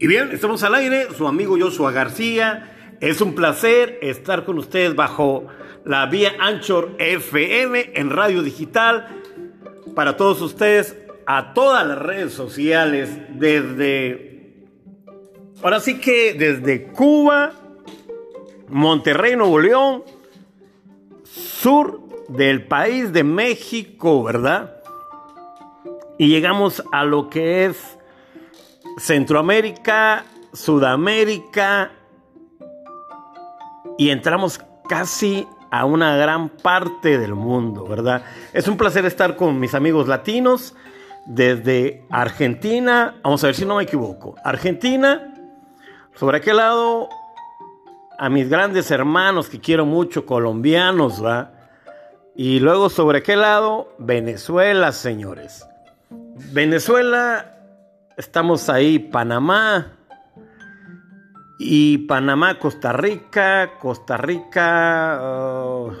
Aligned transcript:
Y 0.00 0.06
bien, 0.06 0.30
estamos 0.30 0.62
al 0.62 0.76
aire, 0.76 1.08
su 1.16 1.26
amigo 1.26 1.56
Joshua 1.58 1.90
García. 1.90 2.96
Es 3.00 3.20
un 3.20 3.34
placer 3.34 3.98
estar 4.00 4.44
con 4.44 4.56
ustedes 4.56 4.94
bajo 4.94 5.48
la 5.84 6.06
vía 6.06 6.34
Anchor 6.38 6.94
FM 7.00 7.90
en 7.94 8.10
radio 8.10 8.44
digital. 8.44 9.08
Para 9.96 10.16
todos 10.16 10.40
ustedes, 10.40 10.96
a 11.26 11.52
todas 11.52 11.84
las 11.84 11.98
redes 11.98 12.32
sociales, 12.32 13.10
desde. 13.40 14.68
Ahora 15.64 15.80
sí 15.80 15.98
que 15.98 16.32
desde 16.32 16.84
Cuba, 16.92 17.54
Monterrey, 18.68 19.34
Nuevo 19.34 19.58
León, 19.58 20.04
sur 21.24 22.02
del 22.28 22.68
país 22.68 23.12
de 23.12 23.24
México, 23.24 24.22
¿verdad? 24.22 24.76
Y 26.18 26.28
llegamos 26.28 26.84
a 26.92 27.04
lo 27.04 27.28
que 27.28 27.64
es 27.64 27.97
Centroamérica, 28.98 30.24
Sudamérica 30.52 31.92
y 33.96 34.10
entramos 34.10 34.60
casi 34.88 35.46
a 35.70 35.84
una 35.84 36.16
gran 36.16 36.48
parte 36.48 37.18
del 37.18 37.34
mundo, 37.34 37.84
¿verdad? 37.84 38.22
Es 38.52 38.68
un 38.68 38.76
placer 38.76 39.04
estar 39.04 39.36
con 39.36 39.60
mis 39.60 39.74
amigos 39.74 40.08
latinos 40.08 40.74
desde 41.26 42.06
Argentina, 42.10 43.16
vamos 43.22 43.44
a 43.44 43.48
ver 43.48 43.54
si 43.54 43.66
no 43.66 43.76
me 43.76 43.82
equivoco, 43.82 44.34
Argentina, 44.44 45.34
sobre 46.14 46.38
aquel 46.38 46.56
lado 46.56 47.08
a 48.18 48.28
mis 48.28 48.48
grandes 48.48 48.90
hermanos 48.90 49.48
que 49.48 49.60
quiero 49.60 49.84
mucho, 49.84 50.24
colombianos, 50.24 51.24
¿va? 51.24 51.52
Y 52.34 52.60
luego 52.60 52.88
sobre 52.88 53.18
aquel 53.18 53.42
lado, 53.42 53.94
Venezuela, 53.98 54.92
señores. 54.92 55.66
Venezuela 56.10 57.57
Estamos 58.18 58.68
ahí, 58.68 58.98
Panamá. 58.98 59.92
Y 61.56 61.98
Panamá, 61.98 62.58
Costa 62.58 62.92
Rica, 62.92 63.74
Costa 63.78 64.16
Rica. 64.16 65.20
Oh, 65.22 65.92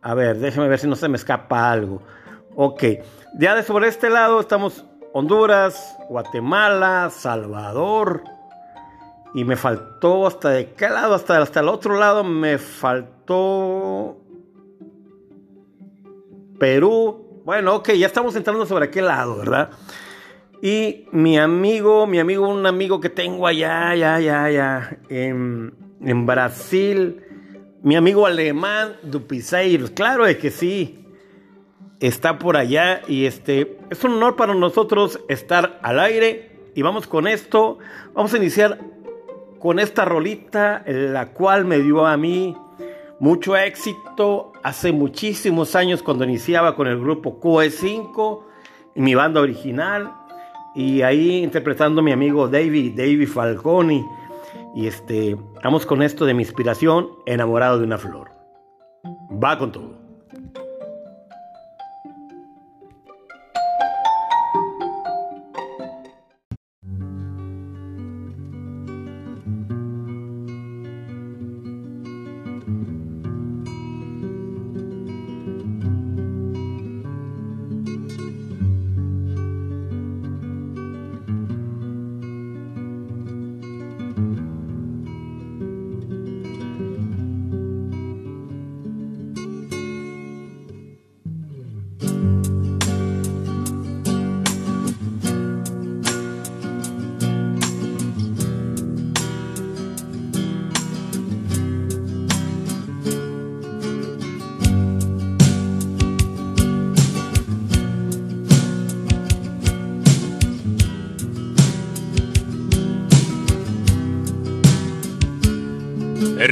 a 0.00 0.14
ver, 0.14 0.38
déjeme 0.38 0.68
ver 0.68 0.78
si 0.78 0.86
no 0.86 0.94
se 0.94 1.08
me 1.08 1.16
escapa 1.16 1.68
algo. 1.72 2.00
Ok, 2.54 2.84
ya 3.40 3.56
de 3.56 3.64
sobre 3.64 3.88
este 3.88 4.08
lado 4.08 4.38
estamos 4.38 4.84
Honduras, 5.12 5.96
Guatemala, 6.08 7.10
Salvador. 7.10 8.22
Y 9.34 9.42
me 9.42 9.56
faltó 9.56 10.28
hasta 10.28 10.50
de 10.50 10.74
qué 10.74 10.88
lado, 10.88 11.16
hasta, 11.16 11.42
hasta 11.42 11.58
el 11.58 11.68
otro 11.68 11.98
lado 11.98 12.22
me 12.22 12.58
faltó 12.58 14.16
Perú. 16.60 17.42
Bueno, 17.44 17.74
ok, 17.74 17.94
ya 17.94 18.06
estamos 18.06 18.36
entrando 18.36 18.64
sobre 18.64 18.84
aquel 18.84 19.06
lado, 19.06 19.38
¿verdad? 19.38 19.70
Y 20.60 21.06
mi 21.12 21.38
amigo, 21.38 22.06
mi 22.06 22.18
amigo, 22.18 22.48
un 22.48 22.66
amigo 22.66 23.00
que 23.00 23.10
tengo 23.10 23.46
allá, 23.46 23.90
allá, 23.90 24.16
allá, 24.16 24.44
allá, 24.44 24.98
en, 25.08 25.72
en 26.00 26.26
Brasil, 26.26 27.22
mi 27.82 27.94
amigo 27.94 28.26
alemán 28.26 28.96
Dupiceiros, 29.04 29.90
claro 29.90 30.26
es 30.26 30.38
que 30.38 30.50
sí, 30.50 31.06
está 32.00 32.38
por 32.38 32.56
allá 32.56 33.02
y 33.06 33.26
este, 33.26 33.78
es 33.90 34.02
un 34.02 34.14
honor 34.14 34.34
para 34.34 34.54
nosotros 34.54 35.20
estar 35.28 35.78
al 35.82 36.00
aire. 36.00 36.50
Y 36.74 36.82
vamos 36.82 37.06
con 37.06 37.28
esto, 37.28 37.78
vamos 38.12 38.34
a 38.34 38.36
iniciar 38.36 38.78
con 39.60 39.78
esta 39.78 40.04
rolita, 40.04 40.82
la 40.86 41.32
cual 41.32 41.64
me 41.66 41.78
dio 41.78 42.04
a 42.04 42.16
mí 42.16 42.56
mucho 43.20 43.56
éxito 43.56 44.52
hace 44.62 44.92
muchísimos 44.92 45.76
años 45.76 46.02
cuando 46.02 46.24
iniciaba 46.24 46.74
con 46.74 46.88
el 46.88 46.98
grupo 46.98 47.40
QE5, 47.40 48.42
mi 48.96 49.14
banda 49.14 49.40
original 49.40 50.17
y 50.78 51.02
ahí 51.02 51.38
interpretando 51.42 52.00
a 52.00 52.04
mi 52.04 52.12
amigo 52.12 52.46
David, 52.46 52.92
David 52.96 53.26
Falconi. 53.26 54.06
Y 54.76 54.86
este, 54.86 55.36
vamos 55.64 55.84
con 55.84 56.04
esto 56.04 56.24
de 56.24 56.34
mi 56.34 56.44
inspiración, 56.44 57.08
enamorado 57.26 57.80
de 57.80 57.84
una 57.84 57.98
flor. 57.98 58.30
Va 59.42 59.58
con 59.58 59.72
todo. 59.72 59.97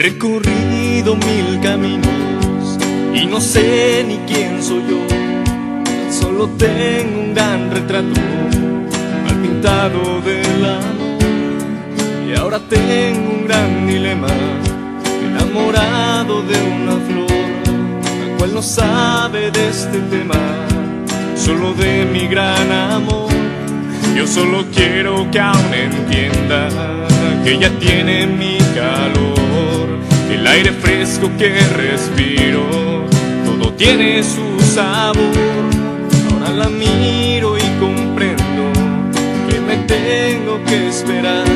Recorrido 0.07 1.17
mil 1.17 1.59
caminos 1.61 2.79
y 3.13 3.27
no 3.27 3.41
sé 3.41 4.05
ni 4.07 4.19
quién 4.19 4.63
soy 4.63 4.83
yo. 4.89 5.01
Solo 6.13 6.49
tengo 6.51 7.23
un 7.23 7.35
gran 7.35 7.73
retrato 7.73 8.21
mal 9.25 9.37
pintado 9.43 10.21
del 10.21 10.65
amor. 10.65 11.19
Y 12.29 12.39
ahora 12.39 12.61
tengo 12.69 13.31
un 13.33 13.49
gran 13.49 13.89
dilema, 13.89 14.29
enamorado 15.29 16.43
de 16.51 16.57
una 16.77 16.97
flor, 17.07 17.51
la 18.21 18.37
cual 18.39 18.55
no 18.55 18.63
sabe 18.63 19.51
de 19.51 19.69
este 19.71 19.99
tema, 20.15 20.41
solo 21.35 21.75
de 21.75 22.05
mi 22.05 22.29
gran 22.29 22.71
amor. 22.71 23.31
Yo 24.17 24.25
solo 24.25 24.67
quiero 24.73 25.29
que 25.33 25.41
aún 25.41 25.75
entienda 25.75 26.69
que 27.43 27.55
ella 27.55 27.71
tiene 27.81 28.29
mi 28.29 28.57
calor 28.77 29.46
el 30.31 30.47
aire 30.47 30.73
fresco 30.73 31.31
que 31.39 31.51
respiro, 31.77 33.05
todo 33.45 33.73
tiene 33.75 34.23
su 34.23 34.61
sabor. 34.75 35.17
Ahora 36.31 36.51
la 36.51 36.69
miro 36.69 37.57
y 37.57 37.63
comprendo 37.81 38.73
que 39.49 39.61
me 39.61 39.77
tengo 39.87 40.63
que 40.65 40.89
esperar. 40.89 41.47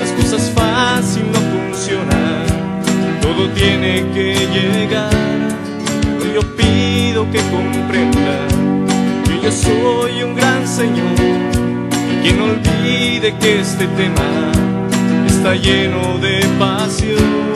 Las 0.00 0.10
cosas 0.12 0.50
fácil 0.54 1.24
no 1.32 1.40
funcionan, 1.54 2.46
todo 3.20 3.48
tiene 3.50 4.04
que 4.14 4.34
llegar. 4.52 5.10
Pero 6.18 6.34
yo 6.34 6.56
pido 6.56 7.30
que 7.30 7.38
comprenda 7.50 8.46
que 9.24 9.40
yo 9.42 9.50
soy 9.50 10.22
un 10.22 10.34
gran 10.34 10.66
señor 10.66 11.18
y 12.12 12.22
que 12.22 12.34
no 12.34 12.44
olvide 12.44 13.34
que 13.40 13.60
este 13.60 13.86
tema 13.86 14.52
está 15.26 15.54
lleno 15.54 16.18
de 16.18 16.40
pasión. 16.58 17.47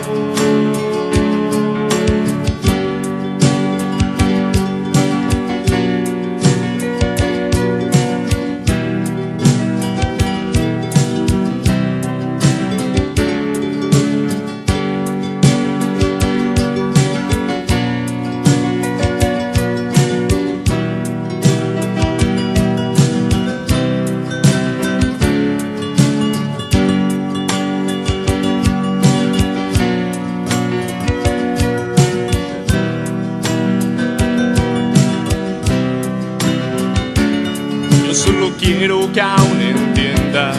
Que 39.12 39.20
aún 39.20 39.60
entienda 39.60 40.52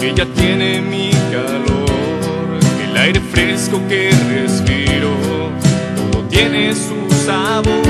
que 0.00 0.10
ella 0.10 0.26
tiene 0.34 0.80
mi 0.80 1.10
calor, 1.30 2.58
el 2.82 2.96
aire 2.96 3.20
fresco 3.20 3.78
que 3.88 4.10
respiro, 4.30 5.10
todo 5.94 6.22
tiene 6.28 6.72
su 6.74 7.14
sabor. 7.26 7.82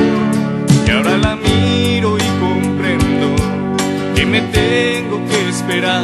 Y 0.86 0.90
ahora 0.90 1.16
la 1.16 1.36
miro 1.36 2.16
y 2.16 2.28
comprendo 2.40 3.36
que 4.16 4.26
me 4.26 4.40
tengo 4.40 5.24
que 5.28 5.48
esperar. 5.48 6.02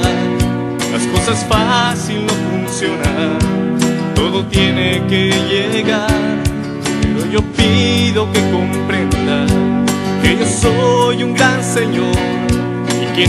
Las 0.93 1.07
cosas 1.09 1.45
fácil 1.49 2.27
no 2.27 2.33
funcionan, 2.33 3.79
todo 4.15 4.45
tiene 4.47 5.03
que 5.09 5.33
llegar. 5.51 6.11
Pero 7.03 7.27
yo 7.33 7.43
pido 7.57 8.31
que 8.33 8.41
comprenda 8.53 9.47
que 10.23 10.37
yo 10.39 10.47
soy 10.47 11.25
un 11.25 11.35
gran 11.35 11.63
Señor 11.65 12.50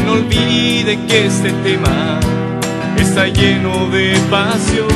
no 0.06 0.14
olvide 0.14 1.06
que 1.08 1.26
este 1.26 1.52
tema 1.64 2.20
está 2.98 3.28
lleno 3.28 3.88
de 3.90 4.16
pasión. 4.30 4.88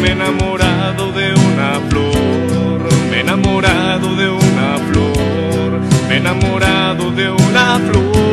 Me 0.00 0.08
he 0.08 0.12
enamorado 0.12 1.12
de 1.12 1.34
una 1.34 1.80
flor, 1.88 2.88
me 3.10 3.16
he 3.16 3.20
enamorado 3.20 4.14
de 4.14 4.28
una 4.30 4.78
flor, 4.90 5.80
me 6.08 6.14
he 6.14 6.18
enamorado 6.18 7.10
de 7.10 7.30
una 7.30 7.78
flor. 7.78 8.31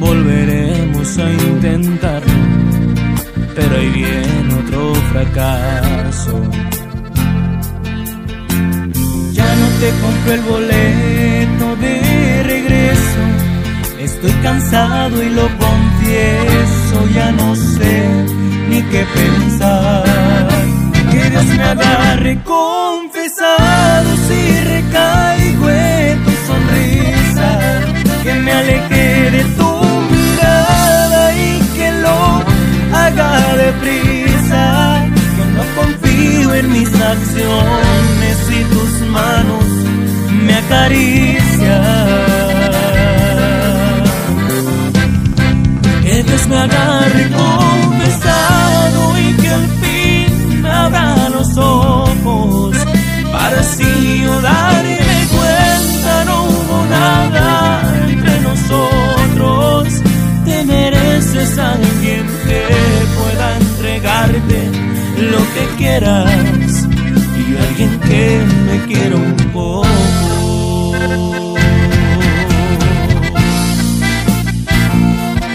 Volveremos 0.00 1.18
a 1.18 1.32
intentarlo, 1.32 2.32
pero 3.54 3.76
ahí 3.76 3.88
viene 3.90 4.54
otro 4.54 4.94
fracaso. 5.12 6.40
Ya 9.32 9.54
no 9.60 9.66
te 9.80 9.90
compro 10.02 10.32
el 10.32 10.40
boleto 10.42 11.76
de 11.80 12.42
regreso. 12.44 13.22
Estoy 14.00 14.32
cansado 14.42 15.22
y 15.22 15.30
lo 15.30 15.48
confieso. 15.58 17.08
Ya 17.14 17.32
no 17.32 17.54
sé 17.56 18.04
ni 18.68 18.82
qué 18.82 19.04
pensar. 19.14 20.04
Que 21.10 21.30
Dios 21.30 21.44
me 21.44 21.62
agarre 21.62 22.38
confesado 22.44 24.16
si 24.28 24.60
recaigo 24.64 25.70
en. 25.70 25.95
Que 28.26 28.34
me 28.34 28.50
aleje 28.50 29.30
de 29.30 29.44
tu 29.56 29.70
mirada 30.10 31.32
y 31.32 31.60
que 31.76 31.92
lo 31.92 32.42
haga 32.92 33.54
deprisa. 33.54 35.06
Yo 35.38 35.44
no 35.56 35.62
confío 35.80 36.54
en 36.54 36.72
mis 36.72 36.88
acciones 36.88 38.36
y 38.50 38.64
tus 38.74 39.08
manos 39.10 39.64
me 40.44 40.54
acarician. 40.56 41.84
Que 46.02 46.22
Dios 46.24 46.48
me 46.48 46.56
agarre 46.56 47.30
confesado 47.30 49.18
y 49.20 49.32
que 49.34 49.48
al 49.50 49.68
fin 49.80 50.62
me 50.62 50.68
abra 50.68 51.28
los 51.28 51.56
ojos 51.56 52.76
para 53.32 53.60
así 53.60 54.22
yo 54.24 54.40
darme 54.40 54.98
cuenta 55.30 56.24
no 56.24 56.44
hubo 56.44 56.86
nada 56.90 57.65
nosotros. 58.68 60.02
Te 60.44 60.64
mereces 60.64 61.58
a 61.58 61.72
alguien 61.72 62.26
que 62.46 62.62
pueda 63.16 63.56
entregarte 63.56 64.70
lo 65.30 65.38
que 65.54 65.76
quieras 65.76 66.86
y 67.38 67.56
alguien 67.56 68.00
que 68.00 68.44
me 68.66 68.86
quiera 68.86 69.16
un 69.16 69.36
poco. 69.52 69.86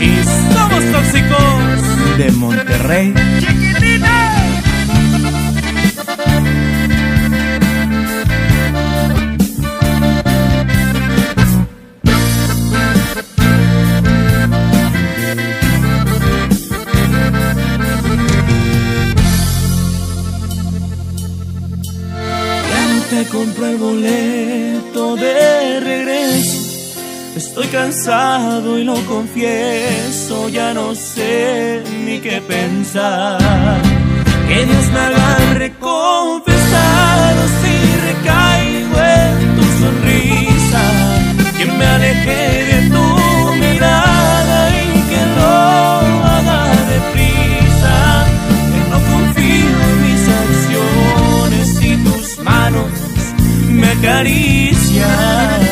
Y 0.02 0.24
somos 0.54 0.84
tóxicos 0.92 2.18
de 2.18 2.32
Monterrey. 2.32 3.14
Compro 23.32 23.66
el 23.66 23.78
boleto 23.78 25.16
de 25.16 25.80
regreso. 25.80 26.98
Estoy 27.36 27.68
cansado 27.68 28.78
y 28.78 28.84
lo 28.84 28.96
confieso, 29.06 30.50
ya 30.50 30.74
no 30.74 30.94
sé 30.94 31.82
ni 32.06 32.20
qué 32.20 32.42
pensar. 32.42 33.40
Que 34.48 34.66
Dios 34.66 34.86
me 34.94 35.00
agarre 35.00 35.74
confesado 35.80 37.42
si 37.62 37.74
recaigo 38.08 38.98
en 39.00 39.56
tu 39.56 39.64
sonrisa. 39.82 40.84
Que 41.58 41.66
me 41.66 41.86
aleje 41.86 42.66
de 42.66 42.91
me 54.02 55.71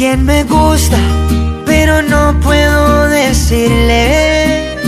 Alguien 0.00 0.24
me 0.24 0.44
gusta, 0.44 0.96
pero 1.66 2.00
no 2.00 2.34
puedo 2.40 3.06
decirle. 3.10 4.78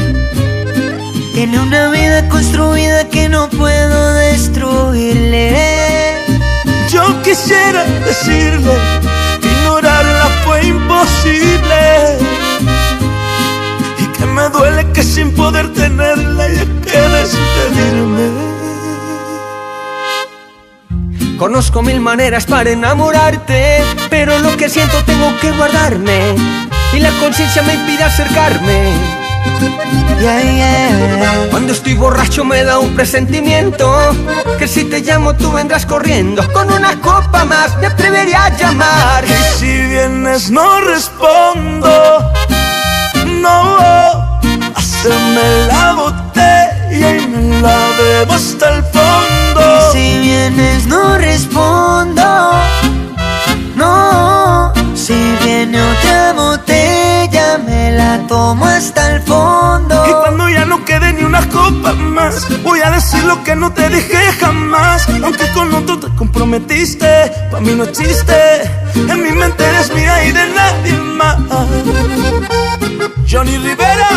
Tiene 1.35 1.61
una 1.61 1.90
vida 1.90 2.26
construida 2.31 3.07
que 3.11 3.28
no 3.28 3.50
puedo 3.50 4.14
destruirle. 4.14 5.54
Yo 6.88 7.23
quisiera 7.23 7.85
decirle, 8.07 8.73
ignorarla 9.42 10.31
fue 10.47 10.64
imposible. 10.64 12.19
Y 13.99 14.07
que 14.16 14.25
me 14.25 14.49
duele 14.49 14.90
que 14.95 15.02
sin 15.02 15.31
poder 15.35 15.71
tenerla 15.75 16.45
haya 16.45 16.64
que 16.64 16.99
despedirme. 17.16 18.62
Conozco 21.38 21.82
mil 21.82 22.00
maneras 22.00 22.46
para 22.46 22.70
enamorarte, 22.70 23.82
pero 24.10 24.38
lo 24.38 24.56
que 24.56 24.68
siento 24.68 25.02
tengo 25.04 25.32
que 25.40 25.50
guardarme 25.52 26.36
y 26.92 27.00
la 27.00 27.10
conciencia 27.20 27.62
me 27.62 27.74
impide 27.74 28.04
acercarme. 28.04 28.92
Cuando 31.50 31.72
estoy 31.72 31.94
borracho 31.94 32.44
me 32.44 32.62
da 32.62 32.78
un 32.78 32.94
presentimiento 32.94 34.14
que 34.58 34.68
si 34.68 34.84
te 34.84 35.00
llamo 35.00 35.34
tú 35.34 35.50
vendrás 35.50 35.84
corriendo. 35.84 36.46
Con 36.52 36.72
una 36.72 37.00
copa 37.00 37.44
más 37.44 37.76
me 37.78 37.86
atrevería 37.88 38.44
a 38.44 38.56
llamar. 38.56 39.24
Y 39.24 39.58
si 39.58 39.66
vienes 39.66 40.50
no 40.50 40.80
respondo, 40.80 42.32
no, 43.26 44.40
haceme 44.76 45.66
la 45.66 45.92
botella 45.94 47.16
y 47.16 47.26
me 47.26 47.60
la 47.60 47.78
bebo 47.98 48.34
hasta 48.34 48.76
el 48.76 48.82
fondo. 48.84 49.41
Si 49.92 50.18
vienes 50.20 50.87
no 50.87 51.18
respondo. 51.18 52.22
No, 53.76 54.72
si 54.94 55.14
viene 55.44 55.78
otra 55.80 56.32
botella 56.32 57.58
me 57.58 57.92
la 57.92 58.26
tomo 58.26 58.64
hasta 58.66 59.16
el 59.16 59.22
fondo. 59.22 60.04
Y 60.08 60.12
cuando 60.12 60.49
ya 60.49 60.64
no 60.64 60.84
quede 60.84 61.12
ni 61.12 61.25
una 61.25 61.46
copa 61.49 61.92
más, 61.92 62.46
voy 62.62 62.80
a 62.80 62.90
decir 62.90 63.22
lo 63.25 63.42
que 63.44 63.54
no 63.54 63.72
te 63.72 63.88
dije 63.88 64.32
jamás. 64.40 65.06
Aunque 65.22 65.46
con 65.52 65.75
otro 65.75 65.99
te 65.99 66.08
comprometiste, 66.16 67.30
para 67.50 67.62
mí 67.62 67.75
no 67.75 67.84
existe. 67.84 68.62
En 68.94 69.22
mi 69.22 69.32
mente 69.32 69.64
eres 69.64 69.92
mía 69.94 70.25
y 70.25 70.32
de 70.32 70.46
nadie 70.54 70.92
más. 71.18 71.37
Johnny 73.30 73.56
Rivera 73.58 74.08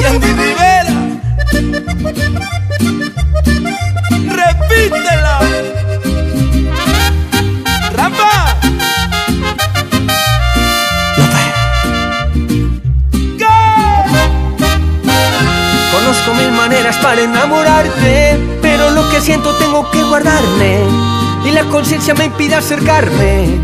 y 0.00 0.04
Andy 0.04 0.32
Rivera. 0.32 0.76
Repítela. 4.46 5.40
Rampa. 7.92 8.56
Conozco 15.92 16.34
mil 16.34 16.52
maneras 16.52 16.96
para 16.98 17.22
enamorarte, 17.22 18.38
pero 18.62 18.90
lo 18.90 19.08
que 19.10 19.20
siento 19.20 19.52
tengo 19.56 19.90
que 19.90 20.04
guardarme 20.04 20.78
y 21.44 21.50
la 21.50 21.64
conciencia 21.64 22.14
me 22.14 22.26
impide 22.26 22.54
acercarme. 22.54 23.58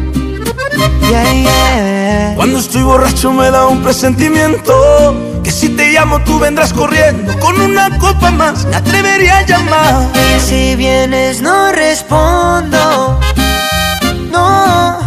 Yeah, 1.09 1.33
yeah. 1.33 2.35
Cuando 2.35 2.59
estoy 2.59 2.83
borracho 2.83 3.33
me 3.33 3.51
da 3.51 3.67
un 3.67 3.83
presentimiento 3.83 5.32
Que 5.43 5.51
si 5.51 5.69
te 5.71 5.93
llamo 5.93 6.21
tú 6.21 6.39
vendrás 6.39 6.73
corriendo 6.73 7.39
Con 7.39 7.61
una 7.61 7.99
copa 7.99 8.31
más 8.31 8.65
me 8.67 8.77
atrevería 8.77 9.39
a 9.39 9.43
llamar 9.43 10.09
Y 10.37 10.41
si 10.41 10.77
vienes 10.77 11.41
no 11.41 11.73
respondo. 11.73 13.21
No, 14.31 14.99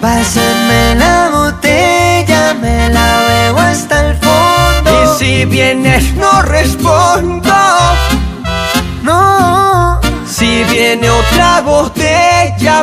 pásame 0.00 0.94
la 0.96 1.30
botella, 1.30 2.54
me 2.54 2.88
la 2.88 3.20
bebo 3.28 3.58
hasta 3.60 4.08
el 4.08 4.16
fondo. 4.16 5.14
Y 5.14 5.18
si 5.18 5.44
vienes 5.44 6.14
no 6.14 6.42
respondo. 6.42 7.54
No, 9.02 10.00
Si 10.26 10.64
viene 10.64 11.10
otra 11.10 11.60
botella 11.60 12.31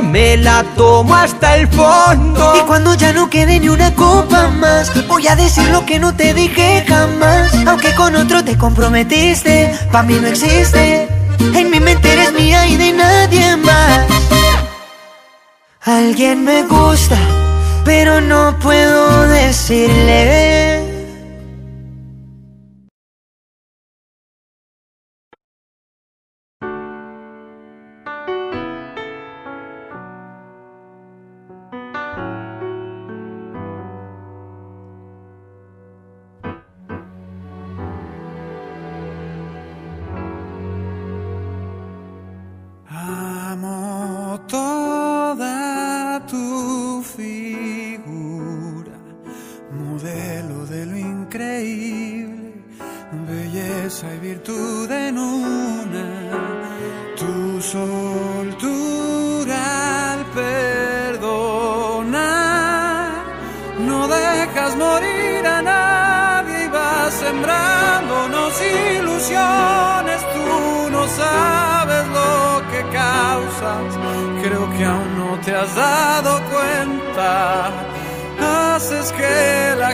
me 0.02 0.36
la 0.36 0.64
tomo 0.76 1.16
hasta 1.16 1.56
el 1.56 1.68
fondo. 1.70 2.54
y 2.58 2.60
cuando 2.68 2.96
ya 2.96 3.14
no 3.14 3.30
quede 3.30 3.60
ni 3.60 3.70
una 3.70 3.94
copa 3.96 4.50
más, 4.50 4.92
voy 5.08 5.26
a 5.28 5.36
decir 5.38 5.70
lo 5.70 5.86
que 5.86 6.00
no 6.00 6.14
te 6.14 6.34
dije 6.34 6.84
jamás. 6.86 7.54
Aunque 7.66 7.96
con 7.96 8.16
otro 8.16 8.44
te 8.44 8.58
comprometiste, 8.58 9.74
pa' 9.92 10.04
mí 10.04 10.16
no 10.22 10.28
existe. 10.28 11.08
En 11.54 11.72
mi 11.72 11.80
mente 11.80 12.12
eres 12.12 12.34
mía 12.34 12.68
y 12.68 12.76
de 12.76 12.92
nadie 12.92 13.56
más. 13.58 14.06
Alguien 15.86 16.44
me 16.44 16.64
gusta, 16.64 17.18
pero 17.86 18.20
no 18.20 18.60
puedo 18.60 19.28
decirle. 19.28 20.59
Belleza 54.00 54.16
y 54.16 54.20
virtud 54.20 54.92
en 54.92 55.18
una. 55.18 56.06
Tu 57.18 57.62
soltura 57.62 58.64
al 60.14 60.26
perdonar, 60.26 61.52
no 63.80 64.08
dejas 64.08 64.76
morir 64.78 65.46
a 65.46 65.62
nadie 65.62 66.66
y 66.66 66.68
vas 66.70 67.14
sembrándonos 67.14 68.54
ilusiones. 68.98 70.22
Tú 70.34 70.90
no 70.92 71.08
sabes 71.08 72.08
lo 72.08 72.62
que 72.72 72.82
causas, 72.94 73.98
creo 74.44 74.70
que 74.78 74.86
aún 74.86 75.18
no 75.18 75.40
te 75.44 75.56
has 75.56 75.76
dado 75.76 76.42
cuenta. 76.50 77.72
Haces 78.76 79.12
que 79.12 79.76
la 79.78 79.94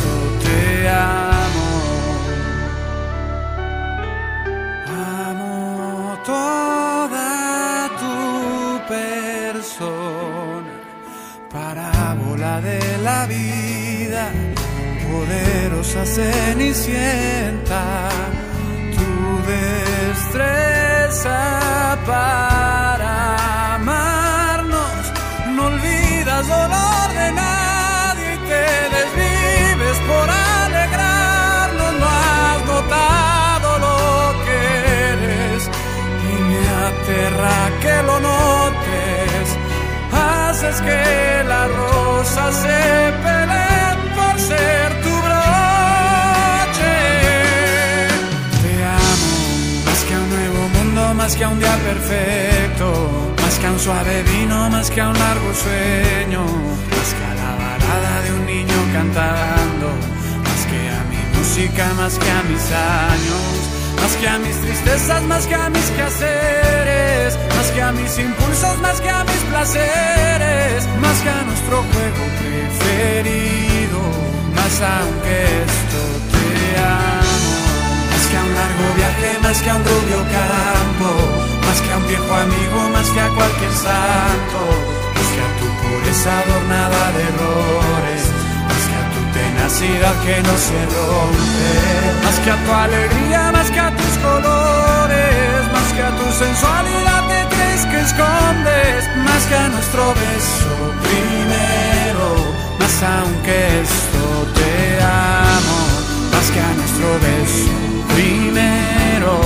de 12.59 12.97
la 12.97 13.25
vida, 13.27 14.29
poderosa 15.07 16.05
cenicienta, 16.05 18.09
tu 18.97 19.07
destreza 20.11 21.39
para 22.05 23.75
amarnos, 23.75 25.13
no 25.55 25.67
olvidas 25.67 26.45
dolor 26.47 27.13
de 27.13 27.31
nadie 27.31 28.33
y 28.33 28.37
te 28.49 28.65
desvives 28.97 29.97
por 30.09 30.29
alegrarnos, 30.29 31.93
no 32.01 32.05
has 32.05 32.65
notado 32.65 33.67
lo 33.85 33.97
que 34.45 34.59
eres 35.13 35.61
y 36.29 36.31
me 36.49 36.61
aterra 36.89 37.55
que 37.81 37.95
lo 38.03 38.19
notes. 38.19 38.90
Haces 40.63 40.81
que 40.81 41.43
la 41.47 41.67
rosa 41.67 42.51
se 42.51 43.13
peleen 43.23 43.97
por 44.15 44.39
ser 44.39 45.01
tu 45.01 45.09
broche. 45.25 46.97
Te 48.61 48.73
amo 48.83 49.33
más 49.87 50.03
que 50.05 50.13
a 50.13 50.19
un 50.19 50.29
nuevo 50.29 50.69
mundo, 50.75 51.13
más 51.15 51.35
que 51.35 51.43
a 51.45 51.49
un 51.49 51.59
día 51.59 51.75
perfecto. 51.77 53.33
Más 53.41 53.57
que 53.57 53.65
a 53.65 53.71
un 53.71 53.79
suave 53.79 54.21
vino, 54.21 54.69
más 54.69 54.91
que 54.91 55.01
a 55.01 55.09
un 55.09 55.17
largo 55.17 55.51
sueño. 55.55 56.43
Más 56.45 57.09
que 57.15 57.23
a 57.25 57.33
la 57.41 57.51
balada 57.63 58.21
de 58.21 58.33
un 58.33 58.45
niño 58.45 58.77
cantando. 58.93 59.87
Más 60.45 60.61
que 60.69 60.79
a 60.89 61.01
mi 61.09 61.39
música, 61.39 61.91
más 61.95 62.19
que 62.19 62.29
a 62.29 62.43
mis 62.43 62.71
años. 62.71 63.60
Más 64.11 64.19
que 64.19 64.27
a 64.27 64.37
mis 64.39 64.57
tristezas, 64.57 65.23
más 65.23 65.47
que 65.47 65.55
a 65.55 65.69
mis 65.69 65.89
quehaceres, 65.91 67.39
más 67.55 67.71
que 67.71 67.81
a 67.81 67.91
mis 67.93 68.19
impulsos, 68.19 68.77
más 68.79 68.99
que 68.99 69.09
a 69.09 69.23
mis 69.23 69.41
placeres, 69.49 70.85
más 70.99 71.17
que 71.21 71.29
a 71.29 71.41
nuestro 71.43 71.77
juego 71.77 72.23
preferido, 72.41 74.01
más 74.53 74.81
aunque 74.81 75.35
esto 75.63 76.01
te 76.27 76.43
amo, 76.83 77.55
más 78.11 78.27
que 78.27 78.35
a 78.35 78.43
un 78.43 78.53
largo 78.53 78.85
viaje, 78.97 79.39
más 79.43 79.61
que 79.61 79.69
a 79.69 79.75
un 79.75 79.83
rubio 79.85 80.19
campo, 80.27 81.09
más 81.65 81.81
que 81.81 81.93
a 81.93 81.97
un 81.97 82.07
viejo 82.09 82.35
amigo, 82.35 82.89
más 82.91 83.09
que 83.11 83.19
a 83.21 83.29
cualquier 83.29 83.71
santo, 83.71 84.59
más 85.15 85.27
que 85.31 85.39
a 85.39 85.49
tu 85.55 85.67
pureza 85.87 86.31
adornada 86.37 87.11
de 87.15 87.23
errores, 87.31 88.40
que 89.79 90.41
no 90.43 90.57
se 90.57 90.79
rompe, 90.85 92.23
más 92.23 92.39
que 92.39 92.51
a 92.51 92.57
tu 92.57 92.71
alegría, 92.73 93.51
más 93.53 93.71
que 93.71 93.79
a 93.79 93.89
tus 93.95 94.17
colores, 94.17 95.71
más 95.71 95.93
que 95.93 96.01
a 96.03 96.11
tu 96.11 96.25
sensualidad 96.43 97.21
te 97.29 97.55
crees 97.55 97.85
que 97.85 98.01
escondes, 98.01 99.09
más 99.25 99.45
que 99.47 99.55
a 99.55 99.69
nuestro 99.69 100.13
beso 100.13 100.75
primero, 101.07 102.27
más 102.79 103.01
aunque 103.01 103.81
esto 103.81 104.23
te 104.53 105.03
amo, 105.03 105.79
más 106.33 106.51
que 106.51 106.59
a 106.59 106.73
nuestro 106.73 107.07
beso 107.27 107.71
primero, 108.13 109.39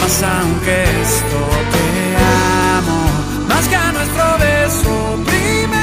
más 0.00 0.22
aunque 0.22 0.84
esto 1.02 1.40
te 1.74 1.86
amo, 2.78 3.00
más 3.48 3.66
que 3.66 3.76
a 3.76 3.92
nuestro 3.92 4.38
beso 4.38 5.18
primero, 5.26 5.81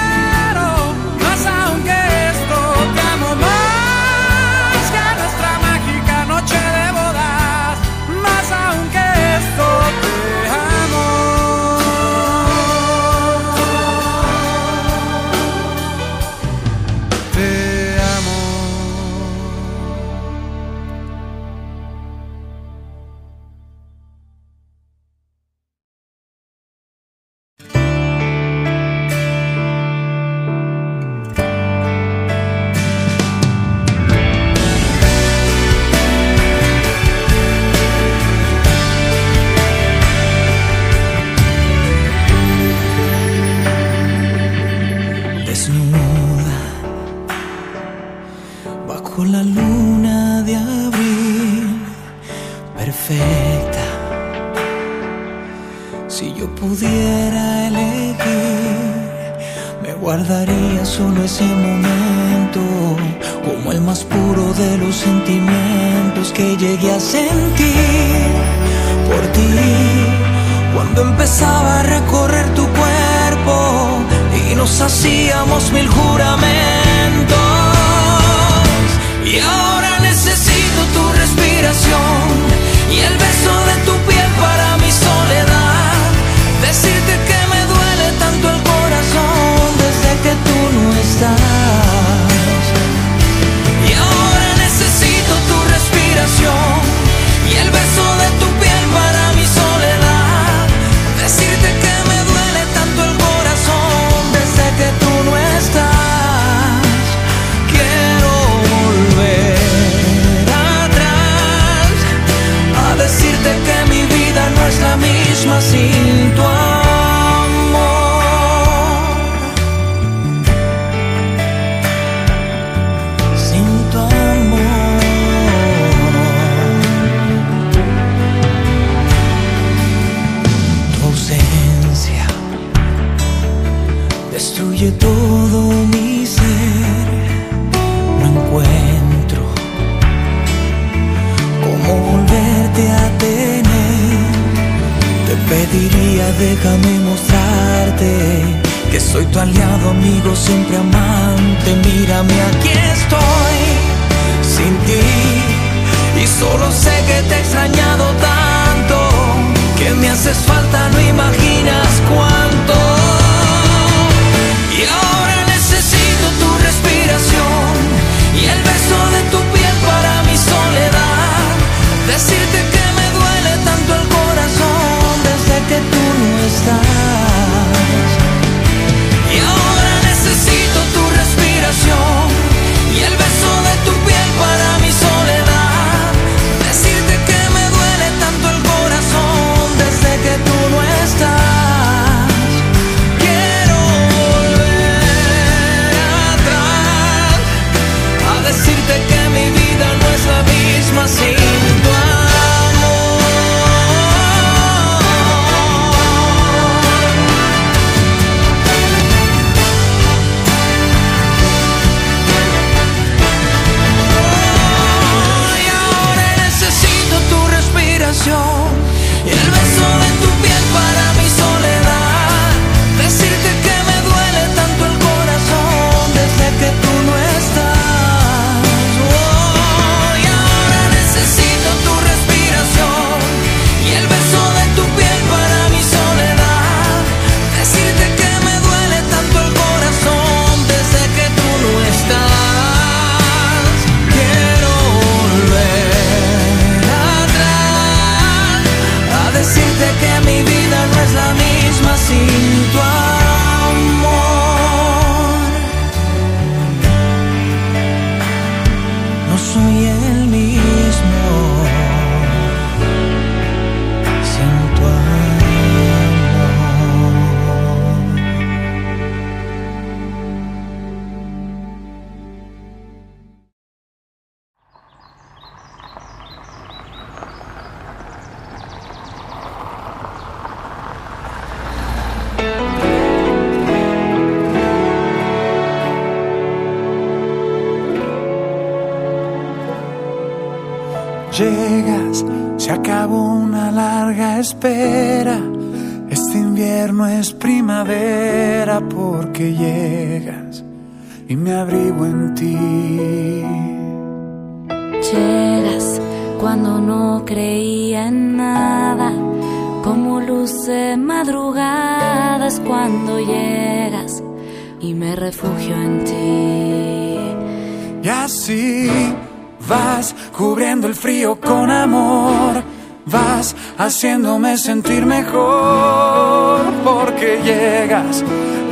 frío 321.00 321.40
con 321.40 321.72
amor, 321.72 322.62
vas 323.06 323.56
haciéndome 323.78 324.58
sentir 324.58 325.06
mejor 325.06 326.60
porque 326.84 327.40
llegas 327.42 328.24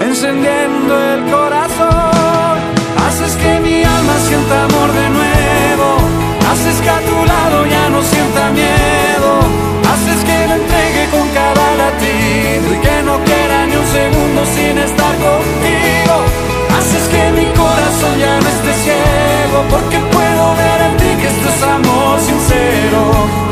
encendiendo 0.02 0.94
el 1.14 1.22
corazón, 1.32 2.58
haces 3.08 3.34
que 3.38 3.60
mi 3.62 3.82
alma 3.82 4.16
sienta 4.28 4.64
amor 4.66 4.92
de 4.92 5.10
nuevo, 5.10 5.88
haces 6.52 6.82
que 6.82 6.90
a 6.90 7.00
tu 7.00 7.18
lado 7.26 7.66
ya 7.66 7.90
no 7.90 8.02
sienta 8.04 8.52
miedo, 8.52 9.32
haces 9.94 10.20
que 10.28 10.38
me 10.50 10.56
entregue 10.62 11.04
con 11.10 11.28
cada 11.30 11.76
latido 11.84 12.74
y 12.76 12.78
que 12.86 13.04
no 13.04 13.24
quiera 13.24 13.66
ni 13.68 13.76
un 13.78 13.88
segundo 13.88 14.46
sin 14.54 14.78
estar 14.78 15.16
contigo, 15.28 16.16
haces 16.78 17.08
que 17.08 17.32
mi 17.40 17.46
corazón 17.56 18.20
ya 18.20 18.40
no 18.42 18.48
esté 18.50 18.74
ciego 18.84 19.64
porque 19.70 20.07
amor 21.78 22.20
sincero. 22.20 23.47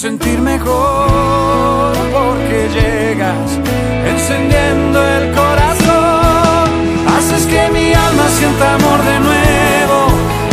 Sentir 0.00 0.40
mejor 0.40 1.92
porque 2.10 2.70
llegas 2.72 3.50
encendiendo 4.08 4.98
el 5.06 5.30
corazón, 5.34 6.70
haces 7.18 7.44
que 7.44 7.68
mi 7.68 7.92
alma 7.92 8.26
sienta 8.38 8.76
amor 8.76 9.04
de 9.04 9.20
nuevo, 9.20 9.98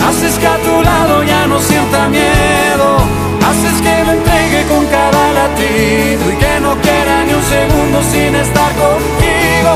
haces 0.05 0.37
que 0.37 0.47
a 0.47 0.57
tu 0.57 0.83
lado 0.83 1.23
ya 1.23 1.47
no 1.47 1.61
sienta 1.61 2.09
miedo, 2.09 2.97
haces 3.47 3.81
que 3.85 3.95
me 4.03 4.13
entregue 4.17 4.65
con 4.67 4.85
cada 4.87 5.31
latido 5.39 6.23
y 6.29 6.35
que 6.35 6.59
no 6.59 6.75
quiera 6.81 7.23
ni 7.23 7.33
un 7.33 7.43
segundo 7.43 8.03
sin 8.11 8.35
estar 8.35 8.71
contigo, 8.75 9.71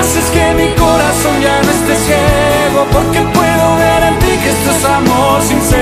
haces 0.00 0.24
que 0.32 0.54
mi 0.54 0.68
corazón 0.72 1.36
ya 1.42 1.60
no 1.60 1.70
esté 1.70 1.96
ciego 2.06 2.86
porque 2.90 3.20
puedo 3.20 3.76
ver 3.76 4.02
en 4.08 4.18
ti 4.20 4.32
que 4.42 4.48
esto 4.56 4.70
es 4.70 4.84
amor 4.86 5.42
sincero, 5.42 5.81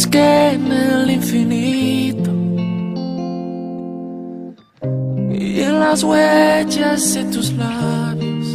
Te 0.00 0.06
busqué 0.06 0.52
en 0.52 0.72
el 0.72 1.10
infinito. 1.10 2.30
Y 5.30 5.60
en 5.60 5.78
las 5.78 6.02
huellas 6.02 7.14
de 7.14 7.24
tus 7.24 7.52
labios, 7.52 8.48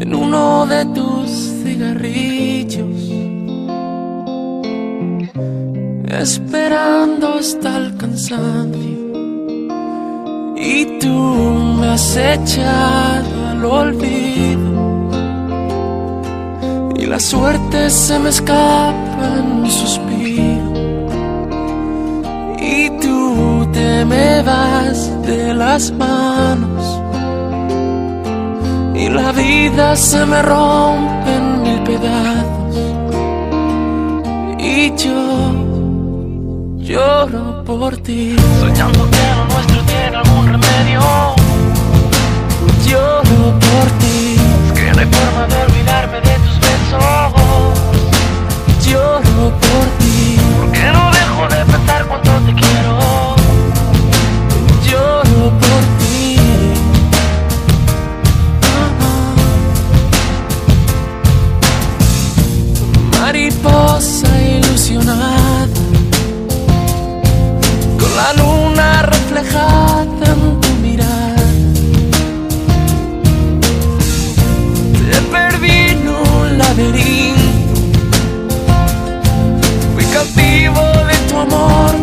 en 0.00 0.14
uno 0.14 0.66
de 0.66 0.86
tus 0.86 1.30
cigarrillos, 1.62 2.98
esperando 6.08 7.34
hasta 7.34 7.76
el 7.76 7.96
cansancio. 7.98 8.96
Y 10.56 10.98
tú 10.98 11.12
me 11.78 11.88
has 11.88 12.16
echado 12.16 13.48
al 13.50 13.64
olvido 13.66 14.55
la 17.16 17.20
suerte 17.20 17.88
se 17.88 18.18
me 18.18 18.28
escapa 18.28 19.26
en 19.38 19.46
un 19.62 19.70
suspiro. 19.70 20.70
Y 22.60 22.90
tú 23.00 23.66
te 23.72 24.04
me 24.04 24.42
vas 24.42 24.98
de 25.22 25.54
las 25.54 25.90
manos. 25.92 26.84
Y 28.94 29.08
la 29.08 29.32
vida 29.32 29.96
se 29.96 30.26
me 30.26 30.42
rompe 30.42 31.30
en 31.38 31.62
mil 31.62 31.80
pedazos. 31.88 32.76
Y 34.58 34.94
yo 35.02 35.22
lloro 36.76 37.64
por 37.64 37.96
ti. 37.96 38.36
Soñando 38.60 39.02
que 39.14 39.26
lo 39.38 39.44
nuestro 39.54 39.80
tiene 39.90 40.16
algún 40.22 40.46
remedio. 40.54 41.00
Lloro 42.86 43.42
por 43.66 43.86
ti. 44.02 44.36
Que 44.74 44.92
no 44.92 44.98
hay 45.00 45.08
forma 45.16 45.46
de 45.52 45.56
olvidarme 45.66 46.20
de 46.20 46.35
ojos 46.96 47.78
lloro 48.84 49.50
por 49.50 49.86
ti. 49.98 50.38
Porque 50.60 50.84
no 50.92 51.10
dejo 51.10 51.48
de 51.48 51.64
pensar 51.72 52.06
cuánto 52.06 52.30
te 52.46 52.54
quiero. 52.54 52.98
Lloro 54.88 55.50
por 55.62 55.82
ti. 56.00 56.38
Mariposa 63.20 64.28
ilusionada, 64.42 65.66
con 67.98 68.16
la 68.16 68.32
luna 68.34 69.02
reflejada. 69.02 69.85
amor. 81.52 81.95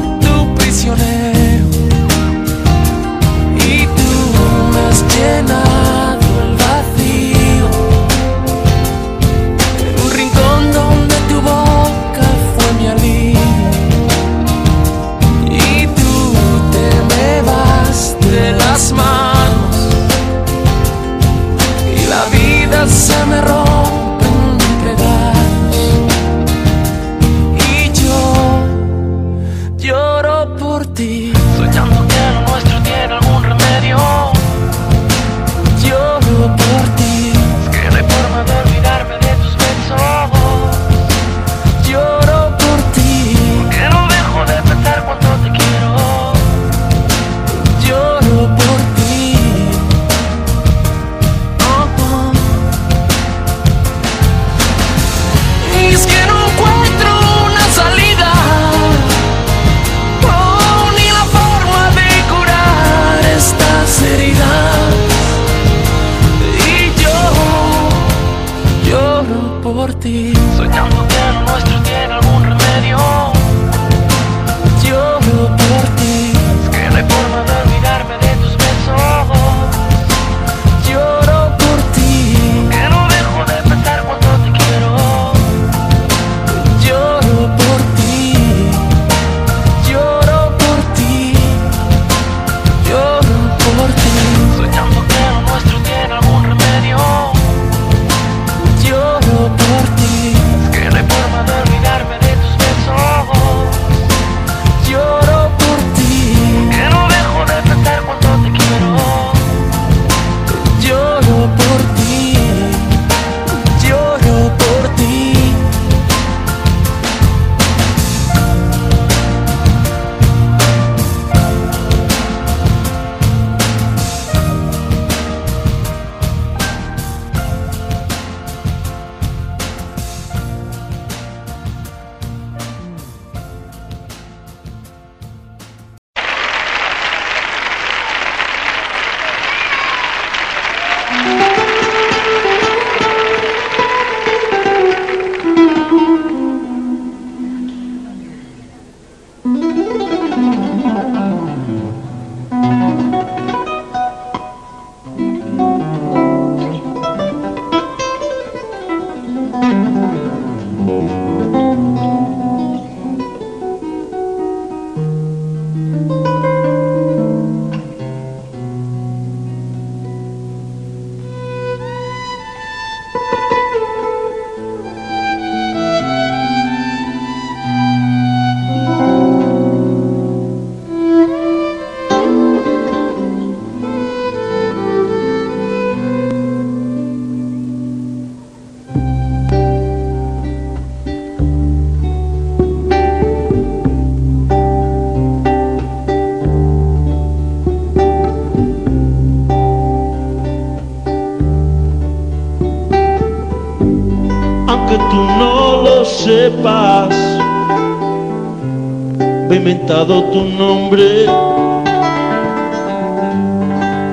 Tu 209.94 210.44
nombre, 210.58 211.28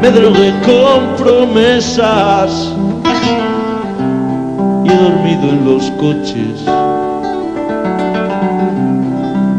me 0.03 0.11
drogué 0.11 0.53
con 0.67 1.17
promesas 1.17 2.75
y 4.85 4.89
he 4.89 4.95
dormido 4.95 5.49
en 5.49 5.65
los 5.65 5.91
coches. 5.93 6.65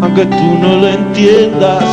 Aunque 0.02 0.26
tú 0.28 0.58
no 0.62 0.78
lo 0.78 0.88
entiendas, 0.88 1.84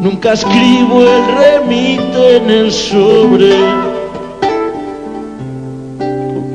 nunca 0.00 0.34
escribo 0.34 1.02
el 1.02 1.22
remite 1.36 2.36
en 2.36 2.50
el 2.50 2.72
sobre. 2.72 3.50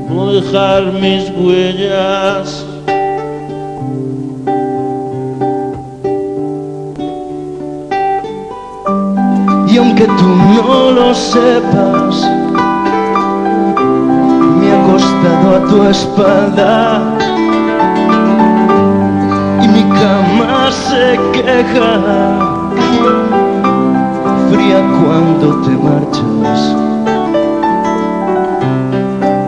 no 0.10 0.32
dejar 0.32 0.94
mis 0.94 1.30
huellas. 1.32 2.65
Sepas, 11.36 12.16
me 14.58 14.68
he 14.68 14.74
acostado 14.80 15.48
a 15.58 15.60
tu 15.70 15.78
espalda 15.96 16.74
y 19.64 19.68
mi 19.68 19.84
cama 20.00 20.72
se 20.72 21.20
queja, 21.36 21.92
fría 24.50 24.80
cuando 24.98 25.48
te 25.64 25.74
marchas. 25.88 26.62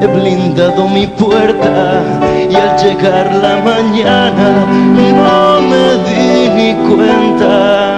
He 0.02 0.08
blindado 0.08 0.90
mi 0.90 1.08
puerta 1.08 2.04
y 2.52 2.56
al 2.56 2.72
llegar 2.84 3.28
la 3.46 3.56
mañana 3.72 4.48
no 5.20 5.62
me 5.70 5.86
di 6.06 6.50
ni 6.58 6.70
cuenta 6.88 7.98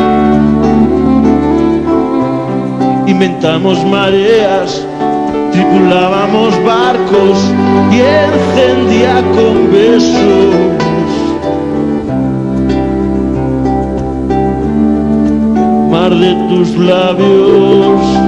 Inventamos 3.23 3.85
mareas, 3.85 4.83
tripulábamos 5.51 6.55
barcos 6.65 7.37
y 7.91 7.99
encendía 8.01 9.21
con 9.35 9.71
besos. 9.71 10.55
mar 15.91 16.15
de 16.15 16.33
tus 16.49 16.75
labios. 16.77 18.20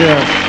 Gracias. 0.00 0.39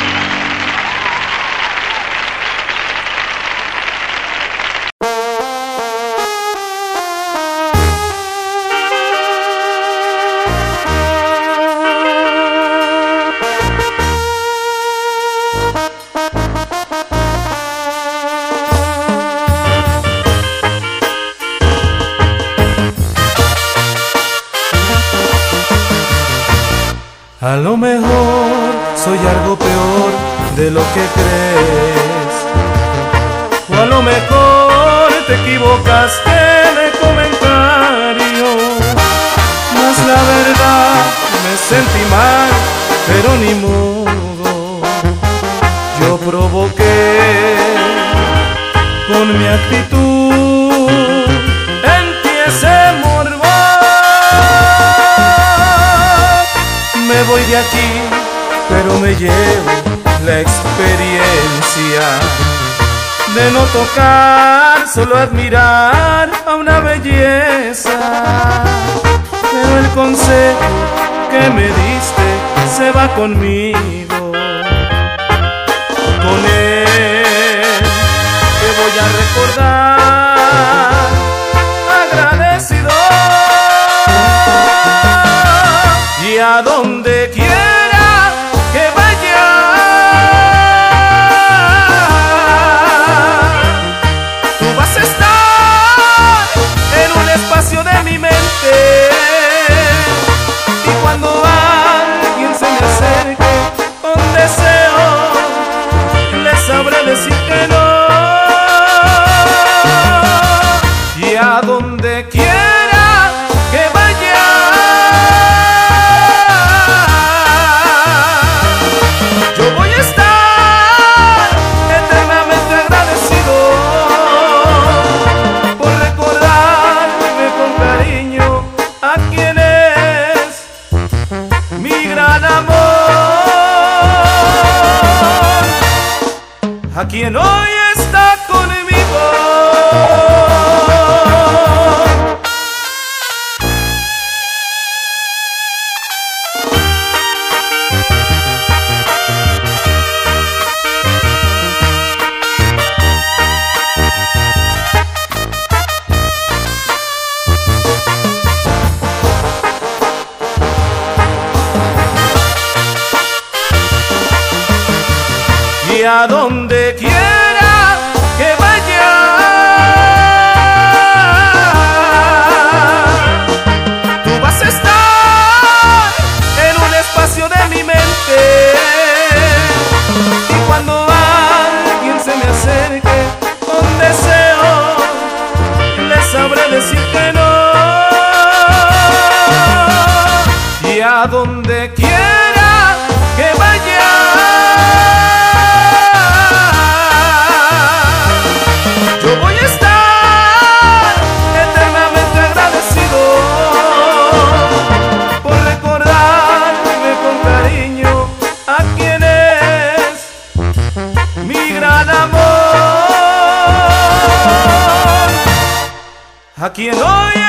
A 216.78 216.94
hoy 216.94 217.41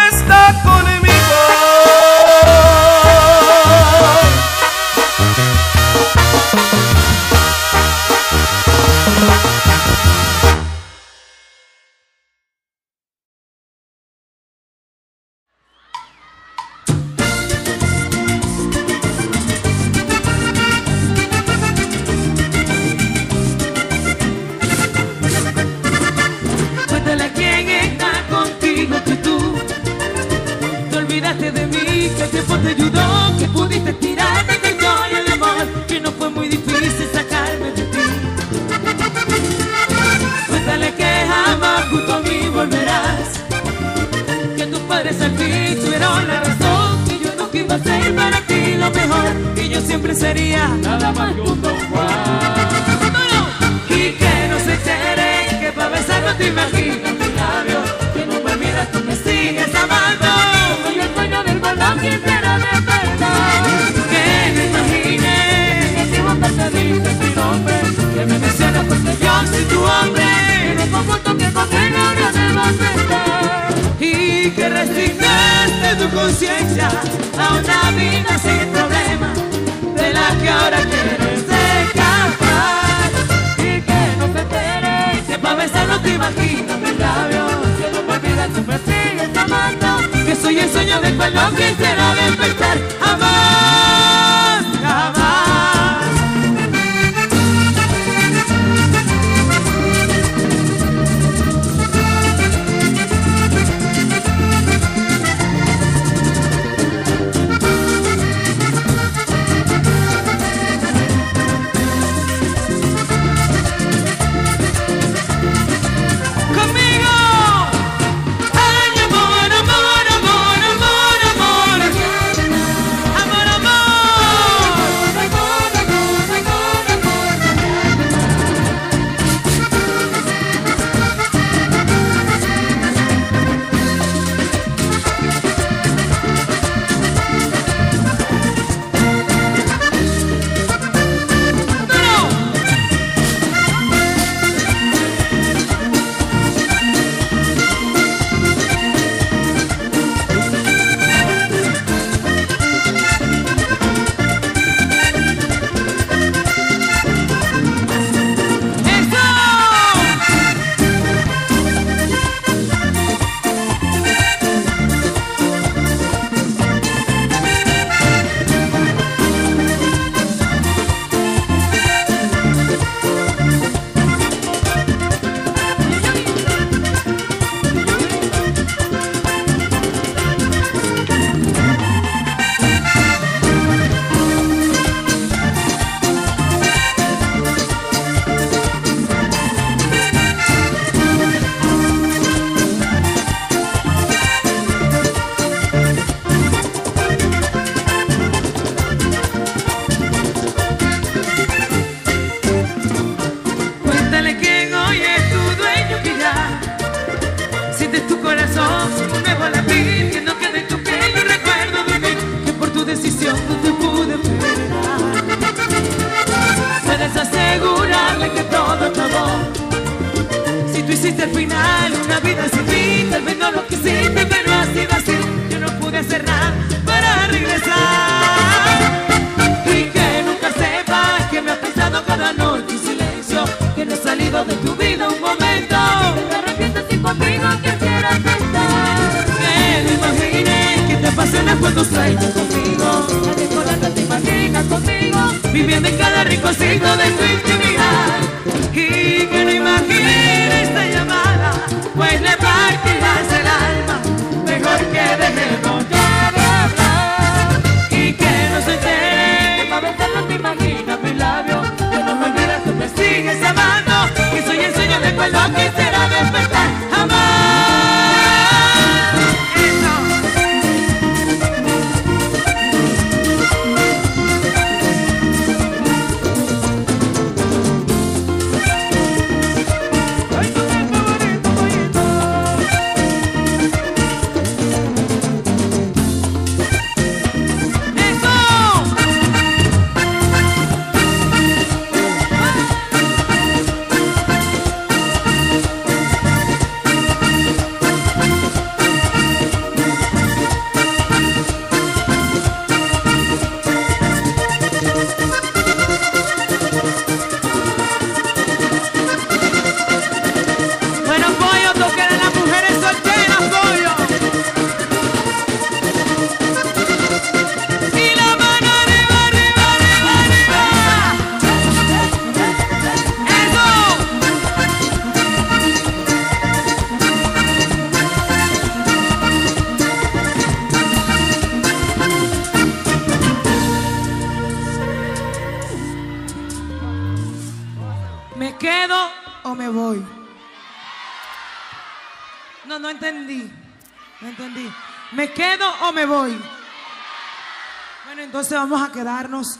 quedarnos 349.03 349.59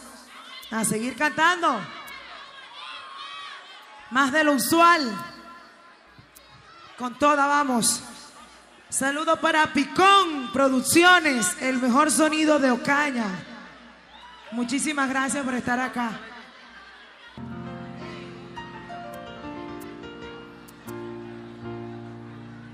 a 0.71 0.85
seguir 0.85 1.17
cantando. 1.17 1.81
Más 4.13 4.31
de 4.31 4.45
lo 4.45 4.53
usual. 4.53 5.03
Con 6.97 7.19
toda 7.19 7.49
vamos. 7.49 8.05
Saludo 8.89 9.41
para 9.41 9.73
Picón 9.73 10.53
Producciones, 10.53 11.61
el 11.61 11.79
mejor 11.79 12.13
sonido 12.13 12.61
de 12.61 12.71
Ocaña. 12.71 13.27
Muchísimas 14.53 15.09
gracias 15.09 15.45
por 15.45 15.55
estar 15.55 15.81
acá. 15.81 16.11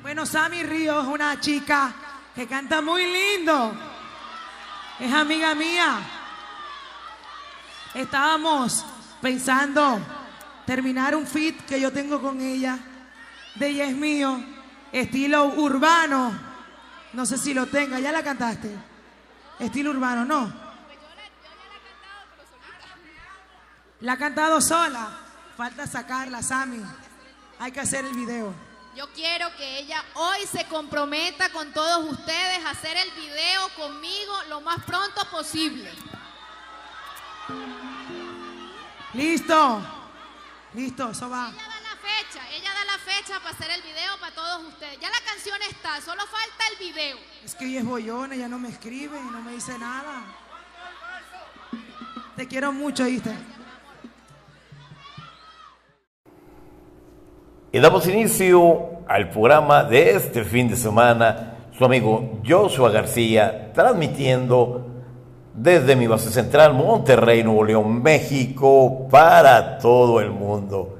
Bueno, 0.02 0.26
Sammy 0.26 0.64
Ríos 0.64 1.06
una 1.06 1.40
chica 1.40 1.94
que 2.34 2.46
canta 2.46 2.82
muy 2.82 3.06
lindo. 3.06 3.74
Es 5.00 5.10
amiga 5.14 5.54
mía. 5.54 6.17
Estábamos 7.94 8.84
pensando 9.20 10.00
terminar 10.66 11.16
un 11.16 11.26
fit 11.26 11.64
que 11.66 11.80
yo 11.80 11.92
tengo 11.92 12.20
con 12.20 12.40
ella. 12.40 12.78
De 13.54 13.68
ella 13.68 13.86
es 13.86 13.96
mío. 13.96 14.44
Estilo 14.92 15.46
urbano. 15.46 16.32
No 17.12 17.26
sé 17.26 17.38
si 17.38 17.54
lo 17.54 17.66
tenga. 17.66 17.98
¿Ya 17.98 18.12
la 18.12 18.22
cantaste? 18.22 18.70
Estilo 19.58 19.90
urbano, 19.90 20.24
no. 20.24 20.52
La 24.00 24.12
ha 24.12 24.18
cantado 24.18 24.60
sola. 24.60 25.08
Falta 25.56 25.86
sacarla, 25.86 26.42
Sammy. 26.42 26.80
Hay 27.58 27.72
que 27.72 27.80
hacer 27.80 28.04
el 28.04 28.14
video. 28.14 28.54
Yo 28.94 29.08
quiero 29.12 29.48
que 29.56 29.78
ella 29.78 30.04
hoy 30.14 30.40
se 30.50 30.64
comprometa 30.64 31.50
con 31.50 31.72
todos 31.72 32.10
ustedes 32.10 32.64
a 32.64 32.70
hacer 32.70 32.96
el 32.96 33.10
video 33.12 33.68
conmigo 33.76 34.32
lo 34.48 34.60
más 34.60 34.84
pronto 34.84 35.24
posible. 35.30 35.90
Listo. 39.18 39.82
Listo, 40.74 41.10
eso 41.10 41.28
va. 41.28 41.48
Ella 41.50 41.66
da 41.66 41.80
la 41.82 41.96
fecha, 41.96 42.40
ella 42.54 42.70
da 42.72 42.84
la 42.84 42.98
fecha 42.98 43.40
para 43.40 43.50
hacer 43.50 43.68
el 43.72 43.82
video 43.82 44.16
para 44.20 44.32
todos 44.32 44.68
ustedes. 44.68 45.00
Ya 45.00 45.08
la 45.10 45.18
canción 45.26 45.56
está, 45.68 46.00
solo 46.00 46.22
falta 46.22 46.64
el 46.70 46.78
video. 46.78 47.16
Es 47.44 47.56
que 47.56 47.64
ella 47.66 47.80
es 47.80 47.84
bollona, 47.84 48.36
ella 48.36 48.46
no 48.46 48.60
me 48.60 48.68
escribe, 48.68 49.20
no 49.20 49.42
me 49.42 49.54
dice 49.54 49.76
nada. 49.76 50.22
Te 52.36 52.46
quiero 52.46 52.72
mucho, 52.72 53.06
¿viste? 53.06 53.34
Y 57.72 57.80
damos 57.80 58.06
inicio 58.06 59.04
al 59.08 59.30
programa 59.30 59.82
de 59.82 60.12
este 60.12 60.44
fin 60.44 60.68
de 60.68 60.76
semana, 60.76 61.56
su 61.76 61.84
amigo 61.84 62.40
Joshua 62.46 62.90
García, 62.90 63.72
transmitiendo 63.72 64.87
desde 65.60 65.96
mi 65.96 66.06
base 66.06 66.30
central, 66.30 66.72
Monterrey, 66.72 67.42
Nuevo 67.42 67.64
León, 67.64 68.00
México, 68.00 69.08
para 69.10 69.78
todo 69.78 70.20
el 70.20 70.30
mundo. 70.30 70.98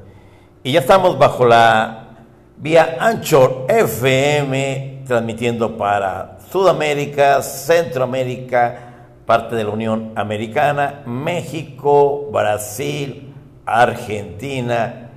Y 0.64 0.72
ya 0.72 0.80
estamos 0.80 1.16
bajo 1.16 1.46
la 1.46 2.08
vía 2.56 2.96
Anchor 2.98 3.66
FM, 3.68 5.04
transmitiendo 5.06 5.76
para 5.76 6.38
Sudamérica, 6.50 7.40
Centroamérica, 7.40 8.78
parte 9.24 9.54
de 9.54 9.62
la 9.62 9.70
Unión 9.70 10.12
Americana, 10.16 11.02
México, 11.06 12.28
Brasil, 12.32 13.32
Argentina, 13.64 15.10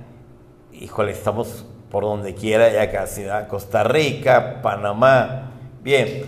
híjole, 0.72 1.12
estamos 1.12 1.66
por 1.90 2.04
donde 2.04 2.34
quiera, 2.34 2.70
ya 2.72 2.90
casi. 2.92 3.24
Costa 3.48 3.82
Rica, 3.82 4.60
Panamá. 4.62 5.50
Bien, 5.82 6.24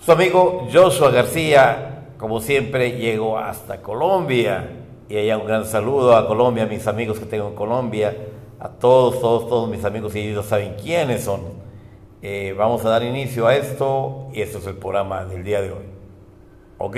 su 0.00 0.12
amigo 0.12 0.66
Joshua 0.72 1.10
García, 1.10 1.95
como 2.26 2.40
siempre, 2.40 2.98
llegó 2.98 3.38
hasta 3.38 3.80
Colombia. 3.80 4.68
Y 5.08 5.16
allá 5.16 5.38
un 5.38 5.46
gran 5.46 5.64
saludo 5.64 6.16
a 6.16 6.26
Colombia, 6.26 6.64
a 6.64 6.66
mis 6.66 6.84
amigos 6.88 7.20
que 7.20 7.24
tengo 7.24 7.46
en 7.46 7.54
Colombia, 7.54 8.16
a 8.58 8.68
todos, 8.68 9.20
todos, 9.20 9.48
todos 9.48 9.70
mis 9.70 9.84
amigos 9.84 10.16
y 10.16 10.22
ellos 10.22 10.44
saben 10.44 10.74
quiénes 10.74 11.22
son. 11.22 11.42
Eh, 12.22 12.52
vamos 12.58 12.84
a 12.84 12.88
dar 12.88 13.04
inicio 13.04 13.46
a 13.46 13.54
esto 13.54 14.26
y 14.32 14.40
esto 14.40 14.58
es 14.58 14.66
el 14.66 14.74
programa 14.74 15.24
del 15.24 15.44
día 15.44 15.62
de 15.62 15.70
hoy. 15.70 15.84
Ok, 16.78 16.96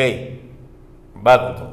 va. 1.27 1.73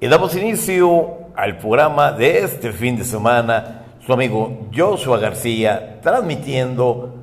Y 0.00 0.08
damos 0.08 0.34
inicio 0.34 1.18
al 1.36 1.56
programa 1.58 2.10
de 2.10 2.38
este 2.38 2.72
fin 2.72 2.96
de 2.96 3.04
semana, 3.04 3.84
su 4.04 4.12
amigo 4.12 4.66
Joshua 4.74 5.20
García, 5.20 6.00
transmitiendo 6.02 7.21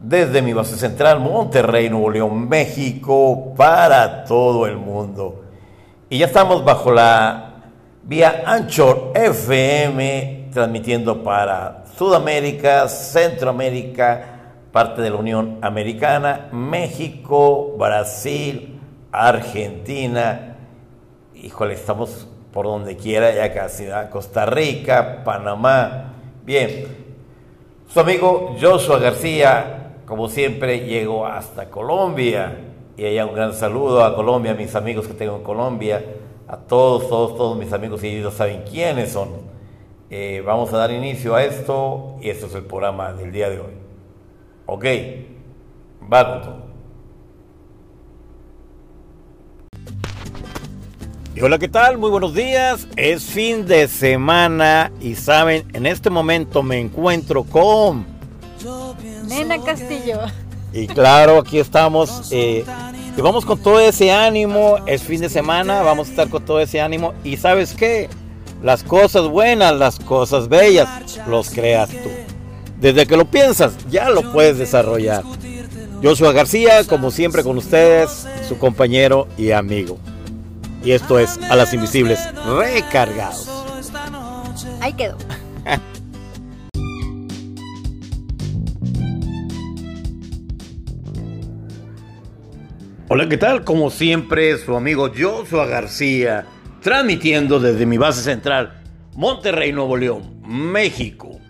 desde 0.00 0.42
mi 0.42 0.52
base 0.52 0.76
central, 0.76 1.20
Monterrey, 1.20 1.90
Nuevo 1.90 2.10
León, 2.10 2.48
México, 2.48 3.54
para 3.56 4.24
todo 4.24 4.66
el 4.66 4.76
mundo. 4.76 5.44
Y 6.08 6.18
ya 6.18 6.26
estamos 6.26 6.64
bajo 6.64 6.92
la 6.92 7.54
vía 8.02 8.42
Anchor 8.46 9.12
FM, 9.14 10.48
transmitiendo 10.52 11.22
para 11.22 11.84
Sudamérica, 11.96 12.88
Centroamérica, 12.88 14.24
parte 14.72 15.02
de 15.02 15.10
la 15.10 15.16
Unión 15.16 15.58
Americana, 15.60 16.48
México, 16.52 17.76
Brasil, 17.78 18.80
Argentina, 19.12 20.56
híjole, 21.34 21.74
estamos 21.74 22.26
por 22.52 22.66
donde 22.66 22.96
quiera, 22.96 23.32
ya 23.32 23.52
casi, 23.52 23.84
¿verdad? 23.84 24.10
Costa 24.10 24.46
Rica, 24.46 25.22
Panamá. 25.24 26.14
Bien, 26.44 26.86
su 27.88 28.00
amigo 28.00 28.56
Joshua 28.60 28.98
García, 28.98 29.79
como 30.10 30.28
siempre, 30.28 30.80
llegó 30.80 31.24
hasta 31.24 31.70
Colombia. 31.70 32.58
Y 32.96 33.04
allá 33.04 33.26
un 33.26 33.32
gran 33.32 33.54
saludo 33.54 34.04
a 34.04 34.16
Colombia, 34.16 34.50
a 34.50 34.54
mis 34.56 34.74
amigos 34.74 35.06
que 35.06 35.14
tengo 35.14 35.36
en 35.36 35.44
Colombia, 35.44 36.04
a 36.48 36.56
todos, 36.56 37.08
todos, 37.08 37.36
todos 37.36 37.56
mis 37.56 37.72
amigos 37.72 38.02
y 38.02 38.08
ellos 38.08 38.34
saben 38.34 38.64
quiénes 38.68 39.12
son. 39.12 39.28
Eh, 40.10 40.42
vamos 40.44 40.72
a 40.72 40.78
dar 40.78 40.90
inicio 40.90 41.36
a 41.36 41.44
esto 41.44 42.16
y 42.20 42.28
esto 42.28 42.46
es 42.46 42.56
el 42.56 42.64
programa 42.64 43.12
del 43.12 43.30
día 43.30 43.50
de 43.50 43.60
hoy. 43.60 43.72
Ok, 44.66 44.84
va 46.12 46.32
con 46.32 46.42
todo. 46.42 46.70
Y 51.36 51.40
hola, 51.40 51.56
¿qué 51.56 51.68
tal? 51.68 51.98
Muy 51.98 52.10
buenos 52.10 52.34
días. 52.34 52.88
Es 52.96 53.26
fin 53.26 53.64
de 53.64 53.86
semana 53.86 54.90
y 55.00 55.14
saben, 55.14 55.68
en 55.72 55.86
este 55.86 56.10
momento 56.10 56.64
me 56.64 56.80
encuentro 56.80 57.44
con... 57.44 58.18
Nena 59.30 59.62
Castillo. 59.62 60.20
Y 60.72 60.86
claro, 60.86 61.38
aquí 61.38 61.58
estamos. 61.58 62.28
eh, 62.30 62.64
y 63.16 63.20
vamos 63.20 63.44
con 63.44 63.58
todo 63.58 63.80
ese 63.80 64.12
ánimo. 64.12 64.76
Es 64.86 65.02
fin 65.02 65.20
de 65.20 65.28
semana, 65.28 65.82
vamos 65.82 66.08
a 66.08 66.10
estar 66.10 66.28
con 66.28 66.44
todo 66.44 66.60
ese 66.60 66.80
ánimo. 66.80 67.14
Y 67.24 67.36
sabes 67.36 67.74
qué? 67.74 68.08
Las 68.62 68.82
cosas 68.84 69.26
buenas, 69.28 69.74
las 69.74 69.98
cosas 69.98 70.48
bellas, 70.48 71.18
los 71.26 71.50
creas 71.50 71.90
tú. 71.90 72.10
Desde 72.78 73.06
que 73.06 73.16
lo 73.16 73.24
piensas, 73.30 73.72
ya 73.90 74.10
lo 74.10 74.32
puedes 74.32 74.58
desarrollar. 74.58 75.22
Joshua 76.02 76.32
García, 76.32 76.84
como 76.84 77.10
siempre 77.10 77.42
con 77.42 77.58
ustedes, 77.58 78.26
su 78.48 78.58
compañero 78.58 79.28
y 79.36 79.50
amigo. 79.50 79.98
Y 80.82 80.92
esto 80.92 81.18
es 81.18 81.38
A 81.50 81.56
las 81.56 81.74
Invisibles 81.74 82.20
Recargados. 82.46 83.48
Ahí 84.80 84.92
quedó. 84.94 85.16
Hola, 93.12 93.28
¿qué 93.28 93.38
tal? 93.38 93.64
Como 93.64 93.90
siempre, 93.90 94.56
su 94.56 94.76
amigo 94.76 95.10
Joshua 95.12 95.66
García, 95.66 96.46
transmitiendo 96.80 97.58
desde 97.58 97.84
mi 97.84 97.98
base 97.98 98.22
central, 98.22 98.84
Monterrey, 99.16 99.72
Nuevo 99.72 99.96
León, 99.96 100.40
México. 100.44 101.40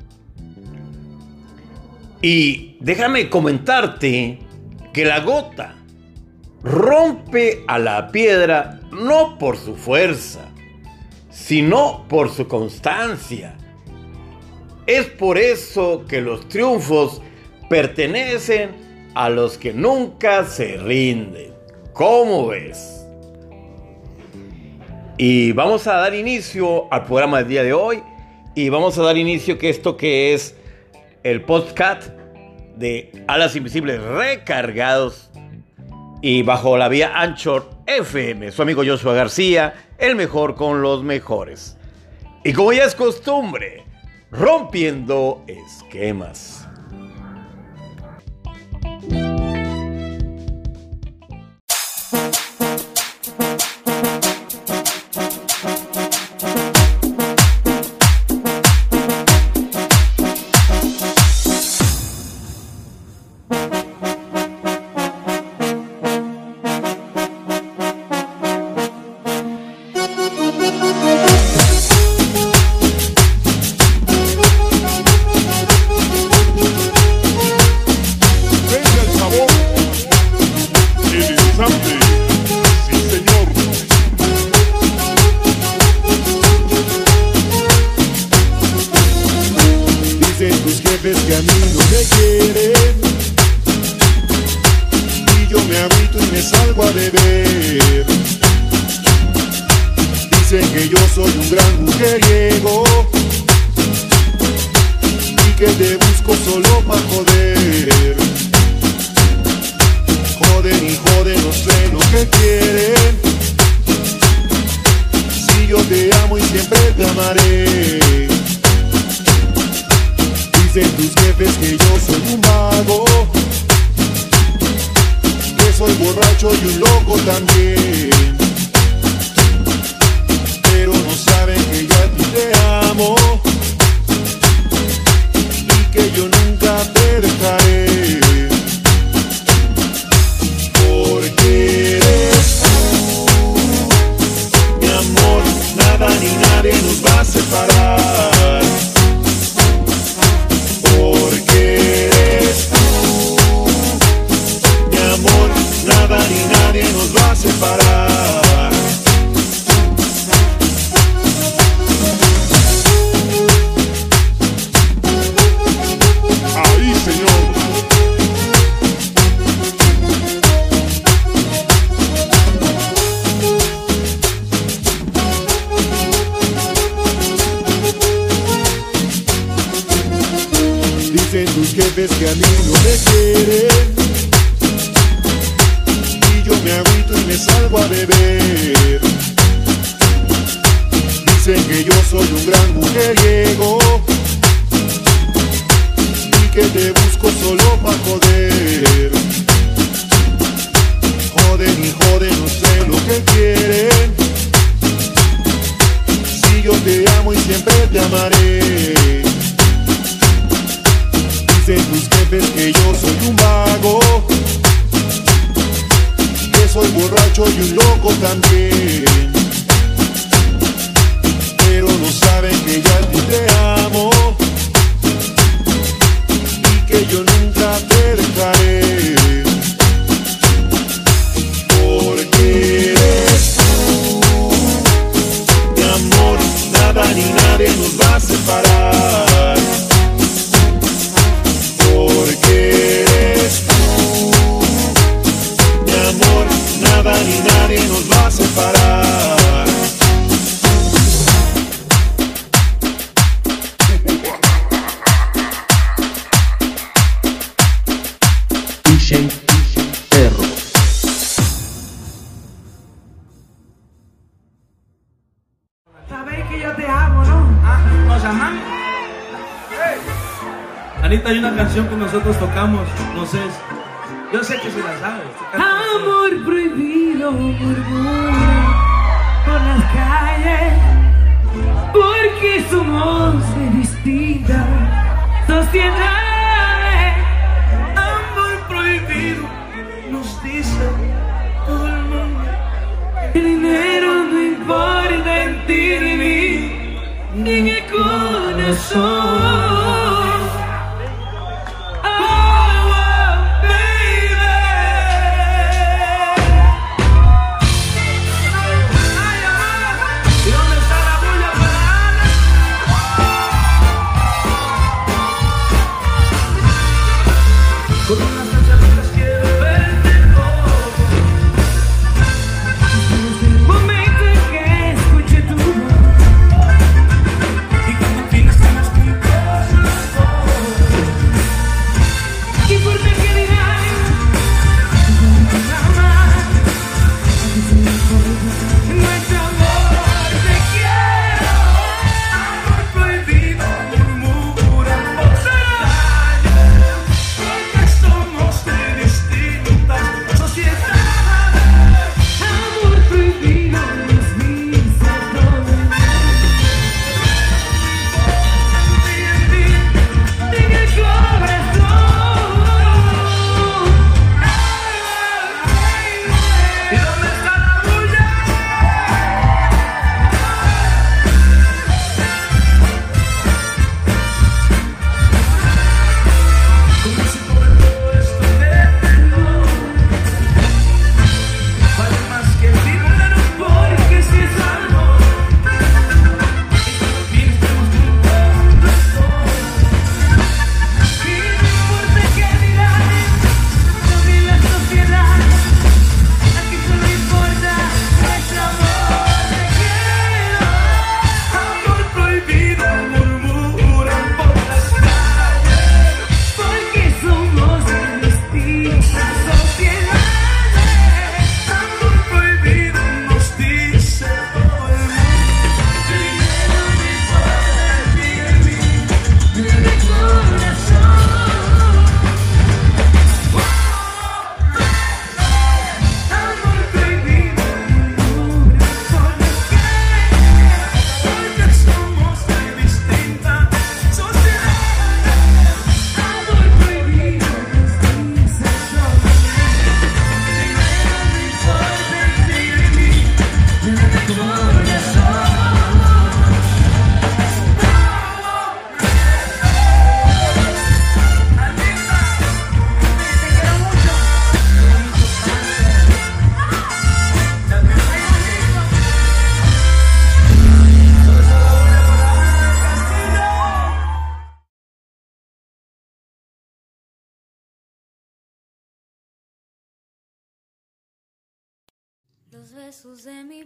Y 2.23 2.79
déjame 2.81 3.29
comentarte 3.29 4.39
que 4.95 5.05
la 5.05 5.21
gota 5.21 5.75
rompe 6.63 7.63
a 7.69 7.79
la 7.79 8.09
piedra 8.09 8.81
no 8.91 9.37
por 9.37 9.59
su 9.59 9.77
fuerza, 9.77 10.49
sino 11.29 12.07
por 12.09 12.31
su 12.31 12.49
constancia. 12.49 13.55
Es 14.87 15.05
por 15.05 15.37
eso 15.37 16.07
que 16.09 16.23
los 16.23 16.49
triunfos 16.49 17.21
pertenecen 17.69 18.89
a 19.15 19.29
los 19.29 19.59
que 19.59 19.73
nunca 19.73 20.45
se 20.45 20.77
rinden. 20.79 21.50
¿Cómo 22.01 22.47
ves? 22.47 23.07
Y 25.19 25.53
vamos 25.53 25.87
a 25.87 25.97
dar 25.97 26.15
inicio 26.15 26.91
al 26.91 27.05
programa 27.05 27.41
del 27.41 27.49
día 27.49 27.63
de 27.63 27.75
hoy. 27.75 28.03
Y 28.55 28.71
vamos 28.71 28.97
a 28.97 29.03
dar 29.03 29.19
inicio 29.19 29.59
que 29.59 29.69
esto 29.69 29.99
que 29.99 30.33
es 30.33 30.57
el 31.25 31.43
podcast 31.43 32.09
de 32.75 33.13
Alas 33.29 33.55
Invisibles 33.55 34.01
recargados 34.01 35.31
y 36.23 36.41
bajo 36.41 36.79
la 36.79 36.89
vía 36.89 37.21
Anchor 37.21 37.69
FM. 37.85 38.51
Su 38.51 38.63
amigo 38.63 38.83
Joshua 38.83 39.13
García, 39.13 39.75
el 39.99 40.17
mejor 40.17 40.55
con 40.55 40.81
los 40.81 41.03
mejores. 41.03 41.77
Y 42.45 42.55
como 42.55 42.73
ya 42.73 42.85
es 42.85 42.95
costumbre, 42.95 43.85
rompiendo 44.31 45.45
esquemas. 45.47 46.60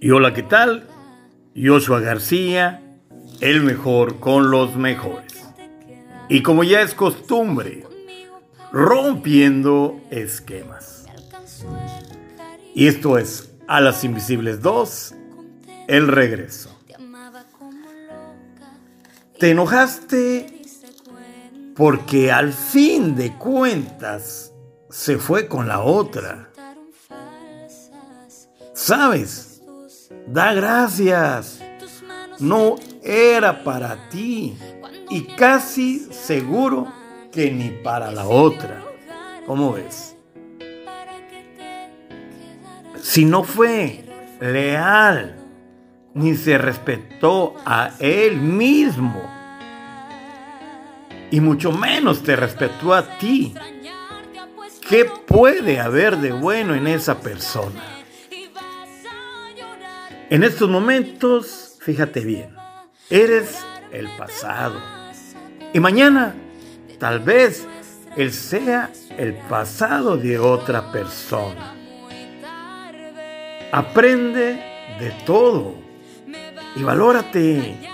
Y 0.01 0.11
hola, 0.11 0.33
¿qué 0.35 0.43
tal? 0.43 0.87
Joshua 1.57 2.01
García, 2.01 2.99
el 3.41 3.63
mejor 3.63 4.21
con 4.21 4.51
los 4.51 4.77
mejores. 4.77 5.45
Y 6.29 6.43
como 6.43 6.65
ya 6.65 6.83
es 6.83 6.95
costumbre, 6.95 7.87
rompiendo 8.73 10.01
esquemas. 10.11 11.07
Y 12.75 12.87
esto 12.87 13.19
es 13.19 13.51
A 13.67 13.81
las 13.81 14.05
Invisibles 14.05 14.61
2, 14.61 15.15
el 15.89 16.09
regreso. 16.09 16.71
Te 19.39 19.51
enojaste 19.51 20.63
porque 21.75 22.31
al 22.31 22.53
fin 22.53 23.17
de 23.17 23.33
cuentas 23.37 24.53
se 24.91 25.19
fue 25.19 25.49
con 25.49 25.67
la 25.67 25.81
otra. 25.81 26.51
¿Sabes? 28.75 29.63
Da 30.27 30.53
gracias. 30.53 31.61
No 32.41 32.77
era 33.03 33.63
para 33.63 34.09
ti. 34.09 34.57
Y 35.11 35.23
casi 35.37 36.01
seguro 36.13 36.93
que 37.31 37.51
ni 37.53 37.71
para 37.71 38.11
la 38.11 38.27
otra. 38.27 38.83
¿Cómo 39.47 39.73
ves? 39.73 40.17
Si 43.01 43.25
no 43.25 43.45
fue 43.45 44.05
leal, 44.41 45.37
ni 46.15 46.35
se 46.35 46.59
respetó 46.59 47.55
a 47.65 47.93
él 48.01 48.41
mismo, 48.41 49.23
y 51.31 51.41
mucho 51.41 51.71
menos 51.71 52.23
te 52.23 52.35
respetó 52.35 52.95
a 52.95 53.19
ti, 53.19 53.55
¿qué 54.89 55.05
puede 55.05 55.81
haber 55.81 56.17
de 56.19 56.33
bueno 56.33 56.75
en 56.75 56.87
esa 56.87 57.21
persona? 57.21 57.94
En 60.35 60.43
estos 60.43 60.69
momentos, 60.69 61.79
fíjate 61.81 62.19
bien, 62.19 62.57
eres 63.09 63.65
el 63.93 64.09
pasado. 64.17 64.81
Y 65.73 65.79
mañana, 65.79 66.35
tal 66.99 67.21
vez, 67.21 67.69
él 68.17 68.33
sea 68.33 68.91
el 69.17 69.35
pasado 69.49 70.17
de 70.17 70.41
otra 70.41 70.91
persona. 70.91 71.77
Aprende 73.71 74.61
de 74.99 75.15
todo 75.25 75.77
y 76.75 76.83
valórate. 76.83 77.89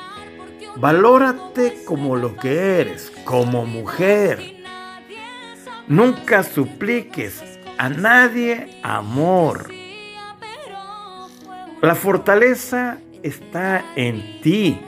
Valórate 0.77 1.85
como 1.85 2.17
lo 2.17 2.37
que 2.37 2.81
eres, 2.81 3.13
como 3.27 3.67
mujer. 3.67 4.65
Nunca 5.89 6.43
supliques 6.43 7.43
a 7.77 7.91
nadie 7.91 8.81
amor. 8.83 9.80
La 11.83 11.95
fortaleza 11.95 12.99
está 13.23 13.85
en 13.97 14.41
ti. 14.43 14.79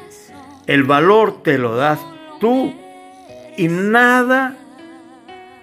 El 0.66 0.84
valor 0.84 1.42
te 1.42 1.58
lo 1.58 1.74
das 1.74 1.98
tú 2.38 2.72
Y 3.56 3.68
nada, 3.68 4.56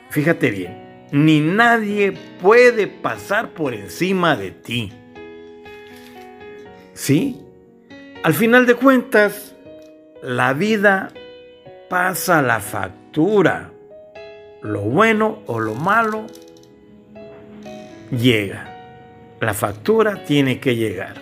fíjate 0.10 0.52
bien, 0.52 1.08
ni 1.12 1.40
nadie 1.40 2.14
puede 2.42 2.88
pasar 2.88 3.50
por 3.50 3.74
encima 3.74 4.36
de 4.36 4.52
ti. 4.52 4.94
¿Sí? 6.94 7.42
Al 8.24 8.34
final 8.34 8.66
de 8.66 8.76
cuentas, 8.76 9.56
la 10.22 10.54
vida 10.54 11.10
pasa 11.90 12.42
la 12.42 12.60
factura. 12.60 13.72
Lo 14.62 14.82
bueno 14.82 15.40
o 15.48 15.60
lo 15.60 15.74
malo 15.74 16.28
llega. 18.12 18.69
La 19.40 19.54
factura 19.54 20.26
tiene 20.26 20.60
que 20.60 20.76
llegar. 20.76 21.16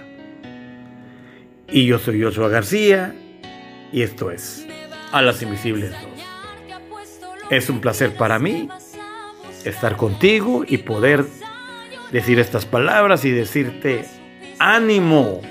Y 1.68 1.86
yo 1.86 2.00
soy 2.00 2.22
Joshua 2.22 2.50
García 2.50 3.14
y 3.92 4.02
esto 4.02 4.32
es 4.32 4.66
A 5.12 5.22
las 5.22 5.42
Invisibles 5.42 5.92
2. 5.92 6.02
Es 7.52 7.70
un 7.70 7.80
placer 7.80 8.16
para 8.16 8.40
mí 8.40 8.70
estar 9.64 9.98
contigo 9.98 10.64
y 10.68 10.80
poder 10.80 11.26
decir 12.12 12.40
estas 12.40 12.66
palabras 12.66 13.24
y 13.26 13.32
decirte 13.32 14.06
ánimo, 14.60 15.42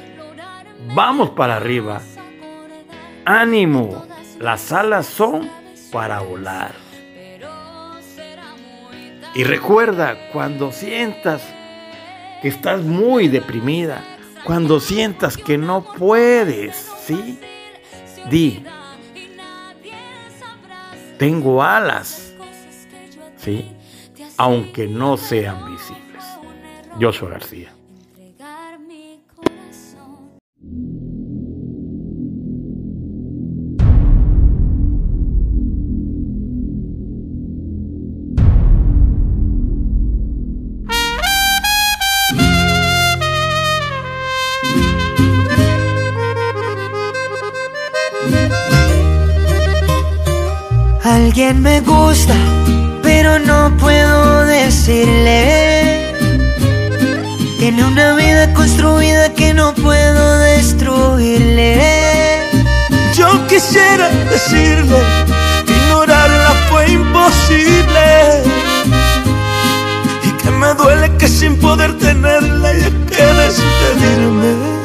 vamos 0.95 1.31
para 1.31 1.57
arriba, 1.57 2.01
ánimo, 3.25 4.07
las 4.41 4.73
alas 4.73 5.07
son 5.07 5.49
para 5.93 6.21
volar. 6.21 6.73
Y 9.35 9.45
recuerda, 9.45 10.31
cuando 10.33 10.73
sientas 10.73 11.43
estás 12.49 12.83
muy 12.83 13.29
deprimida, 13.29 14.03
cuando 14.45 14.81
sientas 14.81 15.37
que 15.37 15.59
no 15.59 15.85
puedes, 15.99 16.91
¿sí? 17.05 17.39
Di, 18.31 18.65
tengo 21.19 21.63
alas, 21.63 22.35
¿sí? 23.37 23.73
Aunque 24.37 24.87
no 24.87 25.17
sean 25.17 25.71
visibles. 25.73 26.25
Joshua 27.01 27.31
García. 27.31 27.76
Alguien 51.37 51.61
me 51.61 51.81
gusta, 51.83 52.33
pero 53.03 53.39
no 53.39 53.77
puedo 53.77 54.47
decirle. 54.47 56.15
Tiene 57.59 57.85
una 57.85 58.15
vida 58.15 58.55
construida 58.55 59.35
que 59.35 59.53
no 59.53 59.75
puedo 59.75 60.39
destruirle. 60.39 61.79
Yo 63.15 63.47
quisiera 63.49 64.09
decirle 64.31 64.97
ignorarla 65.69 66.55
fue 66.71 66.91
imposible 66.93 68.43
y 70.25 70.31
que 70.43 70.51
me 70.53 70.73
duele 70.73 71.15
que 71.19 71.29
sin 71.29 71.59
poder 71.59 71.99
tenerla 71.99 72.71
haya 72.71 72.91
que 73.11 73.25
despedirme. 73.43 74.76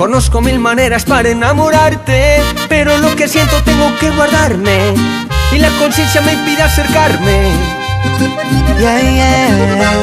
Conozco 0.00 0.40
mil 0.40 0.58
maneras 0.58 1.04
para 1.04 1.28
enamorarte, 1.28 2.42
pero 2.70 2.96
lo 2.96 3.14
que 3.16 3.28
siento 3.28 3.62
tengo 3.64 3.86
que 3.98 4.08
guardarme 4.08 4.94
y 5.52 5.58
la 5.58 5.68
conciencia 5.78 6.22
me 6.22 6.32
impide 6.32 6.62
acercarme. 6.62 7.50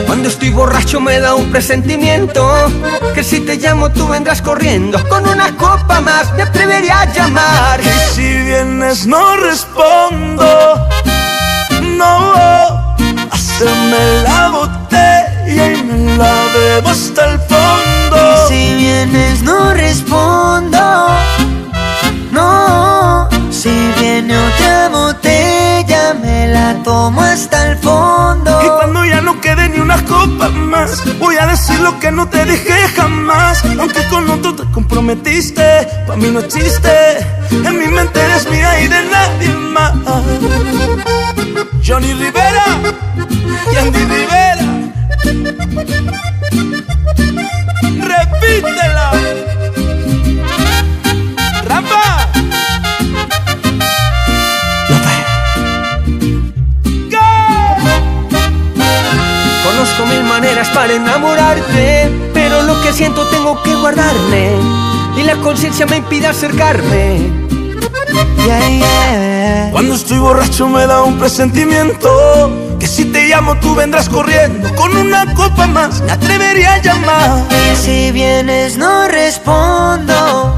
Cuando 0.06 0.30
estoy 0.30 0.52
borracho 0.52 1.00
me 1.00 1.20
da 1.20 1.34
un 1.34 1.50
presentimiento 1.50 2.72
que 3.16 3.24
si 3.24 3.40
te 3.40 3.56
llamo 3.56 3.90
tú 3.90 4.08
vendrás 4.08 4.40
corriendo. 4.40 5.04
Con 5.10 5.28
una 5.28 5.58
copa 5.58 6.00
más 6.00 6.32
me 6.36 6.44
atrevería 6.44 7.02
a 7.02 7.12
llamar. 7.12 7.82
Y 7.82 8.14
si 8.14 8.22
vienes 8.22 9.08
no 9.08 9.36
respondo, 9.38 10.90
no. 11.82 12.96
Haceme 13.32 14.22
la 14.22 14.50
botella 14.50 15.72
y 15.74 15.84
me 15.84 16.18
la 16.18 16.36
bebo 16.54 16.90
hasta 16.90 17.32
el 17.32 17.40
fondo. 17.40 17.97
Si 18.48 18.76
vienes 18.76 19.44
no 19.44 19.74
respondo, 19.74 21.08
no. 22.32 23.28
Si 23.52 23.70
viene 24.00 24.38
otra 24.38 24.90
botella 24.90 26.14
me 26.14 26.48
la 26.48 26.76
tomo 26.84 27.22
hasta 27.22 27.72
el 27.72 27.78
fondo. 27.78 28.62
Y 28.64 28.68
cuando 28.68 29.06
ya 29.06 29.22
no 29.22 29.42
quede 29.42 29.68
ni 29.70 29.80
una 29.80 29.98
copa 30.06 30.50
más, 30.50 31.04
voy 31.20 31.36
a 31.36 31.48
decir 31.48 31.80
lo 31.82 32.00
que 32.00 32.12
no 32.12 32.28
te 32.30 32.46
dije 32.46 32.88
jamás. 32.96 33.64
Aunque 33.80 34.04
con 34.08 34.30
otro 34.30 34.56
te 34.56 34.64
comprometiste, 34.72 35.88
pa' 36.08 36.16
mí 36.16 36.30
no 36.30 36.40
existe. 36.40 37.18
En 37.52 37.80
mi 37.80 37.88
mente 37.88 38.20
eres 38.20 38.50
mía 38.50 38.80
y 38.80 38.88
de 38.88 39.02
nadie 39.10 39.50
más. 39.50 39.94
Johnny 41.86 42.14
Rivera 42.14 42.66
conciencia 65.48 65.86
me 65.86 65.96
impide 65.96 66.28
acercarme. 66.28 67.32
Cuando 69.72 69.96
estoy 69.96 70.18
borracho 70.18 70.68
me 70.68 70.86
da 70.86 71.04
un 71.04 71.18
presentimiento 71.18 72.76
que 72.78 72.86
si 72.86 73.06
te 73.06 73.30
llamo 73.30 73.56
tú 73.62 73.74
vendrás 73.74 74.10
corriendo 74.10 74.76
con 74.76 74.98
una 74.98 75.34
copa 75.36 75.66
más 75.66 76.02
me 76.02 76.12
atrevería 76.12 76.74
a 76.74 76.82
llamar. 76.82 77.46
Y 77.72 77.78
si 77.78 78.12
vienes 78.12 78.78
no 78.78 79.08
respondo, 79.08 80.54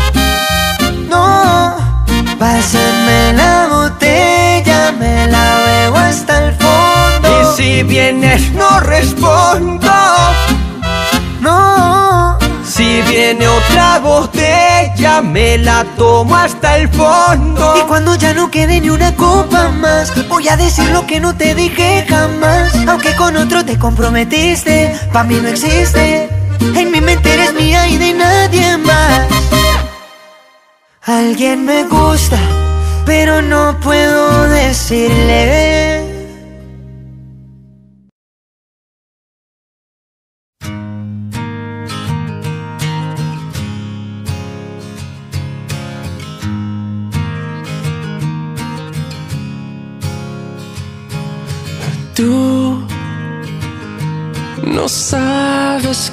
no. 1.08 1.76
Pásame 2.40 3.34
la 3.34 3.68
botella, 3.70 4.92
me 4.94 5.28
la 5.28 5.60
bebo 5.68 5.98
hasta 5.98 6.48
el 6.48 6.56
fondo. 6.56 7.54
Y 7.54 7.58
si 7.62 7.84
vienes 7.84 8.52
no 8.54 8.80
respondo. 8.80 9.92
Si 12.80 13.02
viene 13.02 13.46
otra 13.46 14.00
botella 14.00 15.22
me 15.22 15.58
la 15.58 15.84
tomo 15.98 16.34
hasta 16.34 16.78
el 16.78 16.88
fondo. 16.88 17.76
Y 17.78 17.82
cuando 17.82 18.16
ya 18.16 18.34
no 18.34 18.50
quede 18.50 18.80
ni 18.80 18.90
una 18.90 19.14
copa 19.18 19.68
más, 19.68 20.14
voy 20.30 20.48
a 20.48 20.56
decir 20.56 20.90
lo 20.92 21.06
que 21.06 21.20
no 21.20 21.36
te 21.36 21.56
dije 21.56 22.06
jamás. 22.08 22.74
Aunque 22.88 23.14
con 23.18 23.36
otro 23.36 23.66
te 23.66 23.78
comprometiste, 23.78 24.98
pa' 25.12 25.26
mí 25.26 25.36
no 25.42 25.50
existe. 25.50 26.30
En 26.74 26.90
mi 26.90 27.02
mente 27.02 27.34
eres 27.34 27.54
mía 27.54 27.86
y 27.90 27.98
de 27.98 28.14
nadie 28.14 28.78
más. 28.78 29.28
Alguien 31.04 31.66
me 31.66 31.84
gusta, 31.84 32.38
pero 33.06 33.42
no 33.42 33.78
puedo 33.82 34.48
decirle. 34.48 35.89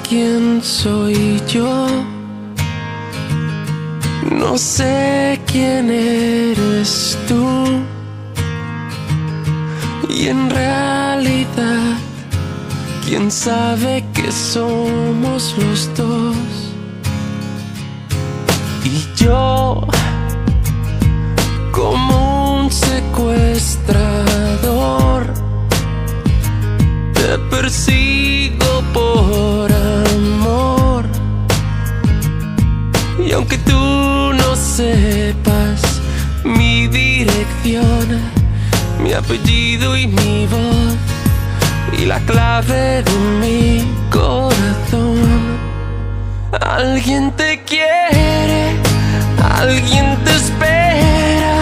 Quién 0.09 0.61
soy 0.63 1.41
yo. 1.47 1.87
No 4.31 4.57
sé 4.57 5.39
quién 5.45 5.91
eres 5.91 7.17
tú. 7.27 7.45
Y 10.09 10.29
en 10.29 10.49
realidad, 10.49 11.97
quién 13.05 13.29
sabe 13.31 14.03
que 14.13 14.31
somos 14.31 15.55
los 15.57 15.93
dos. 15.95 16.35
Y 18.83 19.05
yo, 19.15 19.85
como 21.71 22.61
un 22.61 22.71
secuestrador, 22.71 25.46
te 27.27 27.37
persigo 27.55 28.81
por 28.93 29.69
amor. 30.15 31.03
Y 33.19 33.33
aunque 33.33 33.57
tú 33.57 33.73
no 34.41 34.55
sepas 34.55 35.81
mi 36.45 36.87
dirección, 36.87 38.05
mi 39.03 39.11
apellido 39.11 39.97
y 39.97 40.07
mi 40.07 40.47
voz 40.47 40.95
y 41.99 42.05
la 42.05 42.19
clave 42.21 43.03
de 43.03 43.15
mi 43.41 43.85
corazón. 44.09 45.19
Alguien 46.61 47.31
te 47.31 47.61
quiere, 47.63 48.71
alguien 49.59 50.17
te 50.23 50.31
espera, 50.31 51.55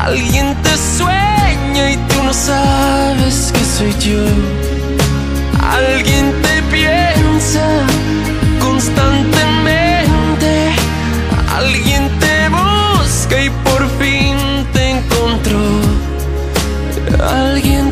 alguien 0.00 0.56
te 0.64 0.76
sueña 0.98 1.92
y 1.92 1.96
no 2.24 2.32
sabes 2.32 3.52
que 3.52 3.64
soy 3.76 3.92
yo. 4.00 4.24
Alguien 5.62 6.32
te 6.42 6.62
piensa 6.74 7.66
constantemente, 8.60 10.52
alguien 11.54 12.10
te 12.20 12.48
busca 12.48 13.44
y 13.44 13.50
por 13.66 13.88
fin 13.98 14.36
te 14.72 14.90
encontró. 14.90 15.64
Alguien 17.22 17.83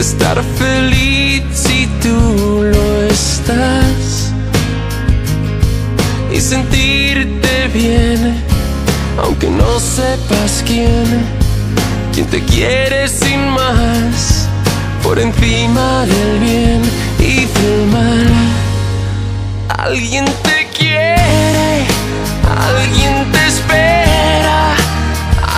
estar 0.00 0.42
feliz 0.56 1.42
si 1.52 1.86
tú 2.02 2.62
lo 2.64 3.02
estás. 3.04 4.32
Y 6.32 6.40
sentirte 6.40 7.68
bien, 7.74 8.42
aunque 9.22 9.48
no 9.50 9.78
sepas 9.78 10.64
quién, 10.66 11.04
quien 12.14 12.26
te 12.26 12.42
quiere 12.44 13.08
sin 13.08 13.50
más, 13.50 14.48
por 15.02 15.18
encima 15.18 16.06
del 16.06 16.38
bien 16.38 16.82
y 17.18 17.44
del 17.44 17.86
mal. 17.92 18.32
Alguien 19.68 20.24
te 20.42 20.66
quiere, 20.78 21.84
alguien 22.68 23.30
te 23.32 23.46
espera, 23.46 24.76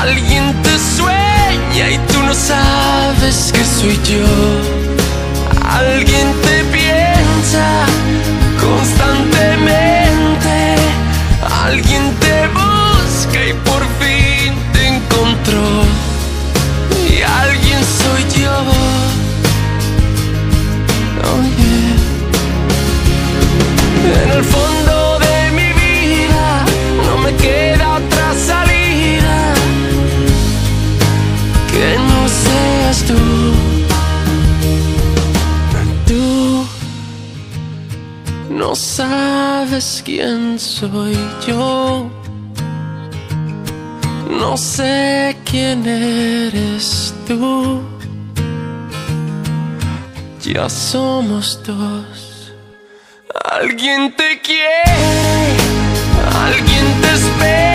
alguien 0.00 0.52
te 0.62 0.70
sueña 0.96 1.90
y 1.90 1.98
tú 2.12 2.22
no 2.24 2.34
sabes 2.34 2.81
que 3.22 3.64
soy 3.64 3.96
yo. 4.02 4.26
Alguien 5.64 6.34
te 6.42 6.64
piensa 6.76 7.66
constantemente, 8.60 10.56
alguien 11.64 12.12
te 12.18 12.48
busca 12.48 13.38
y 13.46 13.52
por 13.68 13.82
fin 14.00 14.54
te 14.72 14.88
encontró. 14.88 15.66
Y 17.08 17.22
alguien 17.22 17.80
soy 18.00 18.22
yo. 18.42 18.54
Oh, 21.24 21.42
yeah. 21.58 21.96
En 24.24 24.30
el 24.30 24.44
fondo 24.44 24.71
sabes 38.96 40.02
quién 40.04 40.58
soy 40.58 41.16
yo. 41.46 42.10
No 44.28 44.56
sé 44.56 45.36
quién 45.50 45.86
eres 45.86 47.14
tú. 47.26 47.80
Ya 50.42 50.68
somos 50.68 51.58
dos. 51.66 52.52
Alguien 53.60 54.14
te 54.14 54.40
quiere, 54.40 55.56
alguien 56.46 56.86
te 57.00 57.10
espera, 57.20 57.71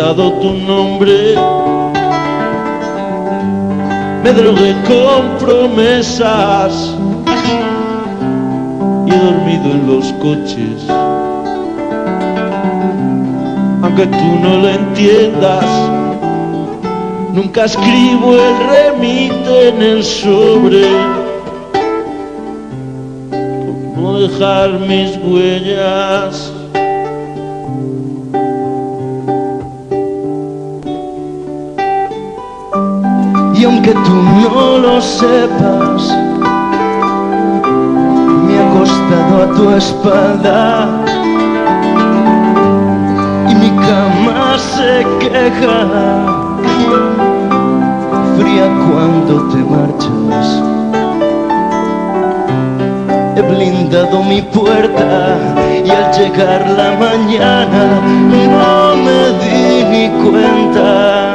Inventado 0.00 0.32
tu 0.40 0.54
nombre, 0.54 1.34
me 4.24 4.32
drogué 4.32 4.74
con 4.88 5.36
promesas 5.38 6.96
y 9.06 9.10
he 9.12 9.18
dormido 9.18 9.72
en 9.72 9.86
los 9.86 10.10
coches. 10.14 10.86
Aunque 13.82 14.06
tú 14.06 14.38
no 14.42 14.60
lo 14.60 14.68
entiendas, 14.70 15.66
nunca 17.34 17.66
escribo 17.66 18.36
el 18.36 18.54
remite 18.70 19.68
en 19.68 19.82
el 19.82 20.02
sobre. 20.02 20.86
no 23.96 24.18
dejar 24.18 24.80
mis 24.80 25.18
huellas. 25.18 26.59
Aunque 33.90 34.08
tú 34.08 34.14
no 34.14 34.78
lo 34.78 35.00
sepas, 35.00 36.16
me 38.46 39.56
tu 39.56 39.70
espalda. 39.70 40.88
Y 43.48 43.54
mi 43.54 43.70
cama 43.70 44.58
se 44.58 45.06
queja, 45.18 45.86
fría 48.38 48.68
cuando 48.86 49.48
te 49.48 49.58
marchas. 49.58 50.62
He 53.36 53.42
blindado 53.42 54.22
mi 54.22 54.42
puerta 54.42 55.38
y 55.84 55.90
al 55.90 56.12
llegar 56.12 56.68
la 56.70 56.96
mañana 56.98 58.00
no 58.46 58.96
me 58.96 59.20
di 59.40 59.84
ni 59.84 60.08
cuenta 60.22 61.34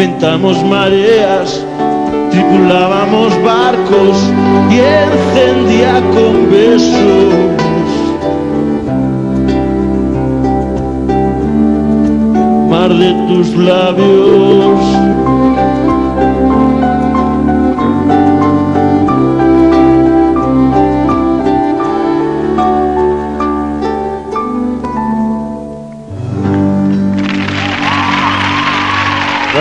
Inventamos 0.00 0.62
mareas, 0.62 1.60
tripulábamos 2.30 3.32
barcos 3.42 4.16
y 4.70 4.78
encendía 4.78 6.00
con 6.14 6.48
besos 6.52 7.58
mar 12.70 12.94
de 12.94 13.12
tus 13.26 13.56
labios. 13.56 15.07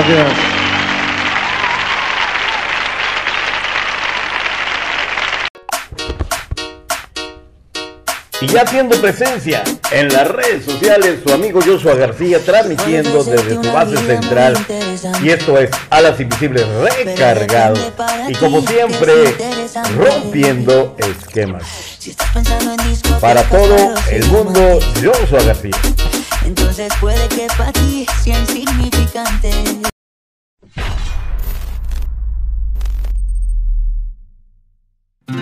Gracias. 0.08 0.58
Y 8.40 8.48
ya 8.48 8.62
haciendo 8.62 8.96
presencia 9.02 9.64
en 9.92 10.14
las 10.14 10.28
redes 10.28 10.64
sociales, 10.66 11.22
su 11.26 11.34
amigo 11.34 11.60
Joshua 11.60 11.96
García 11.96 12.40
transmitiendo 12.40 13.24
desde 13.24 13.56
su 13.56 13.72
base 13.72 13.98
central. 13.98 14.56
Y 15.24 15.30
esto 15.30 15.58
es 15.58 15.72
Alas 15.90 16.20
Invisibles 16.20 16.66
recargado. 17.04 17.76
Y 18.28 18.36
como 18.36 18.62
siempre, 18.62 19.36
rompiendo 19.96 20.96
esquemas. 21.00 21.64
Para 23.20 23.42
todo 23.44 23.96
el 24.12 24.26
mundo, 24.28 24.80
Joshua 25.04 25.44
García. 25.44 25.76
Entonces 26.46 26.94
puede 27.02 27.28
que 27.30 27.48
para 27.58 27.74
ti 27.74 28.06
sea 28.24 28.40
insignificante. 28.40 29.52
Ya 35.28 35.36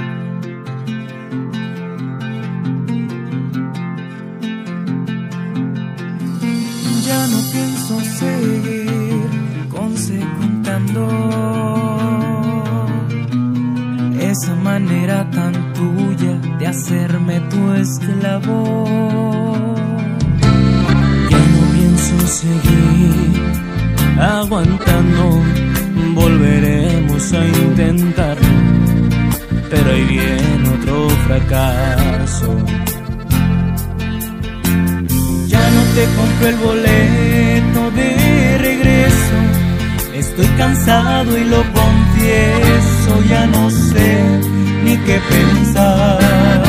no 7.28 7.40
pienso 7.52 8.02
seguir 8.02 9.70
consecuentando 9.70 11.02
esa 14.20 14.56
manera 14.56 15.30
tan 15.30 15.54
tuya 15.74 16.40
de 16.58 16.66
hacerme 16.66 17.40
tu 17.42 17.74
esclavo. 17.74 18.86
Ya 21.30 21.38
no 21.38 21.62
pienso 21.74 22.28
seguir 22.28 23.54
aguantando, 24.20 25.44
volveremos 26.16 27.34
a 27.34 27.46
intentarlo, 27.46 28.65
pero 29.70 29.92
ahí 29.92 30.04
viene 30.04 30.70
otro 30.70 31.10
fracaso. 31.28 32.56
Ya 35.48 35.64
no 35.76 35.82
te 35.96 36.04
compro 36.18 36.48
el 36.48 36.56
boleto 36.58 37.92
de 37.92 38.58
regreso. 38.60 39.38
Estoy 40.14 40.48
cansado 40.58 41.38
y 41.38 41.44
lo 41.46 41.62
confieso. 41.74 43.12
Ya 43.30 43.46
no 43.48 43.70
sé 43.70 44.18
ni 44.84 44.98
qué 44.98 45.20
pensar. 45.30 46.64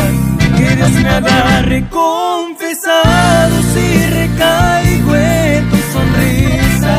Que 0.57 0.77
Dios 0.77 0.91
me 0.91 1.09
agarre 1.09 1.85
confesado 1.91 3.55
si 3.75 4.07
recaigo 4.21 5.17
en 5.17 5.71
tu 5.71 5.77
sonrisa. 5.95 6.95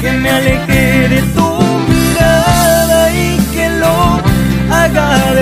Que 0.00 0.12
me 0.12 0.30
aleje 0.30 1.08
de 1.08 1.22
tu 1.34 1.47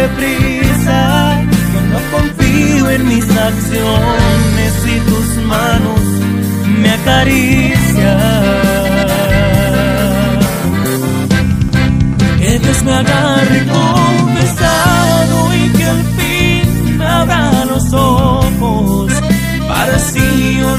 deprisa. 0.07 1.43
Yo 1.73 1.81
no 1.93 2.01
confío 2.15 2.91
en 2.91 3.09
mis 3.09 3.28
acciones 3.31 4.73
y 4.95 4.97
tus 5.11 5.28
manos 5.45 6.01
me 6.81 6.91
acarician. 6.91 8.16
Que 12.39 12.59
Dios 12.59 12.83
me 12.85 12.93
agarre 12.93 13.66
confesado 13.66 15.55
y 15.55 15.69
que 15.77 15.85
al 15.85 16.03
fin 16.16 16.99
me 16.99 17.07
abra 17.07 17.65
los 17.65 17.93
ojos 17.93 19.12
para 19.69 19.97
así 19.97 20.59
yo 20.61 20.77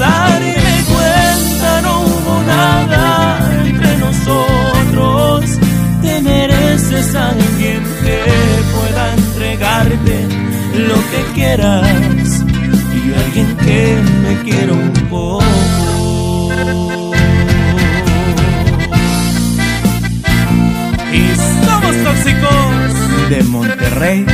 lo 10.97 11.11
que 11.11 11.33
quieras 11.33 12.43
y 12.95 13.13
alguien 13.13 13.57
que 13.57 13.97
me 14.23 14.33
quiera 14.43 14.73
un 14.73 14.93
poco. 15.09 15.43
Y 21.13 21.23
somos 21.65 21.95
tóxicos 22.03 23.29
de 23.29 23.43
Monterrey. 23.43 24.25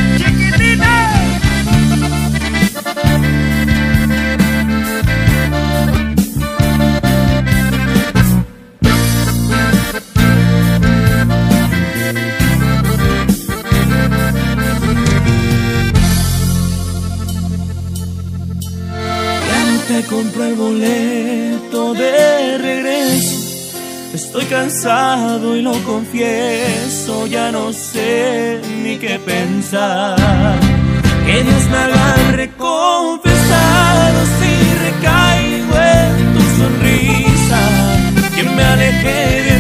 Te 19.93 20.03
compro 20.07 20.43
el 20.45 20.55
boleto 20.55 21.93
de 21.93 22.57
regreso. 22.57 23.77
Estoy 24.13 24.45
cansado 24.45 25.55
y 25.55 25.61
lo 25.61 25.73
confieso, 25.83 27.27
ya 27.27 27.51
no 27.51 27.71
sé 27.73 28.59
ni 28.83 28.97
qué 28.97 29.19
pensar. 29.19 30.59
Que 31.25 31.43
Dios 31.43 31.63
me 31.71 31.77
agarre 31.77 32.49
confesado 32.57 34.19
si 34.37 34.53
recaigo 34.87 35.75
en 35.97 36.33
tu 36.33 36.41
sonrisa. 36.59 37.61
Que 38.35 38.43
me 38.43 38.63
aleje 38.63 39.19
de 39.47 39.52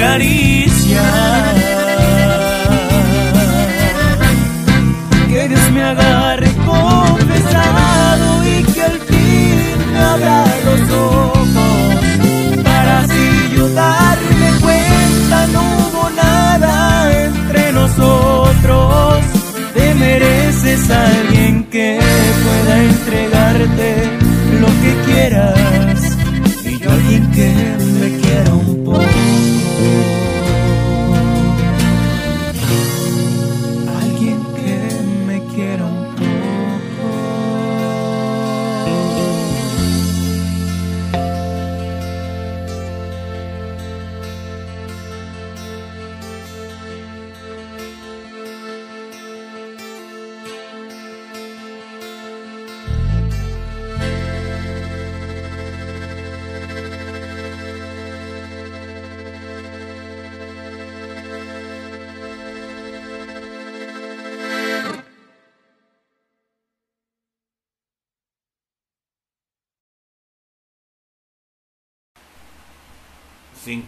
me 0.00 0.06
acarician. 0.06 1.54
Que 5.28 5.48
Dios 5.48 5.70
me 5.72 5.82
agarre 5.82 6.50
confesado 6.66 8.46
y 8.46 8.62
que 8.72 8.82
al 8.82 8.98
fin 9.00 9.92
me 9.92 9.98
abra 9.98 10.44
los 10.64 10.90
ojos 10.90 11.44
para 12.64 13.00
así 13.00 13.52
yo 13.54 13.68
darme 13.68 14.50
cuenta 14.60 15.46
no 15.52 15.60
hubo 15.60 16.10
nada 16.10 17.24
entre 17.24 17.72
nosotros. 17.72 19.24
Te 19.74 19.94
mereces 19.94 20.90
a 20.90 21.06
alguien 21.06 21.64
que 21.64 22.00
pueda 22.44 22.84
entregarte 22.84 23.94
lo 24.60 24.66
que 24.82 25.12
quieras 25.12 26.16
y 26.64 26.78
yo 26.78 26.90
alguien 26.90 27.30
que 27.32 27.89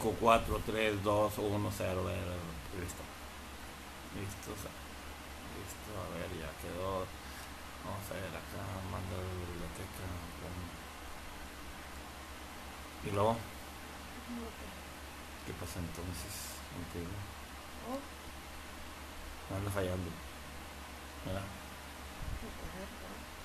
5, 0.02 0.16
4, 0.18 0.60
3, 0.66 1.04
2, 1.04 1.38
1, 1.38 1.70
0. 1.78 2.00
A 2.00 2.02
ver, 2.02 2.18
listo. 2.82 3.02
Listo, 4.18 4.50
listo. 4.50 5.90
A 5.94 6.10
ver, 6.18 6.26
ya 6.42 6.50
quedó. 6.58 7.06
Vamos 7.86 8.10
a 8.10 8.14
ver 8.14 8.34
acá, 8.34 8.62
mandar 8.90 9.22
la 9.22 9.46
biblioteca. 9.46 10.02
¿Y 13.04 13.10
luego? 13.10 13.36
¿Qué 15.46 15.52
pasa 15.52 15.78
entonces? 15.78 16.58
Entiendo. 16.78 17.14
¿Oh? 17.86 19.54
Anda 19.54 19.70
fallando. 19.70 20.10
¿Verdad? 21.26 21.61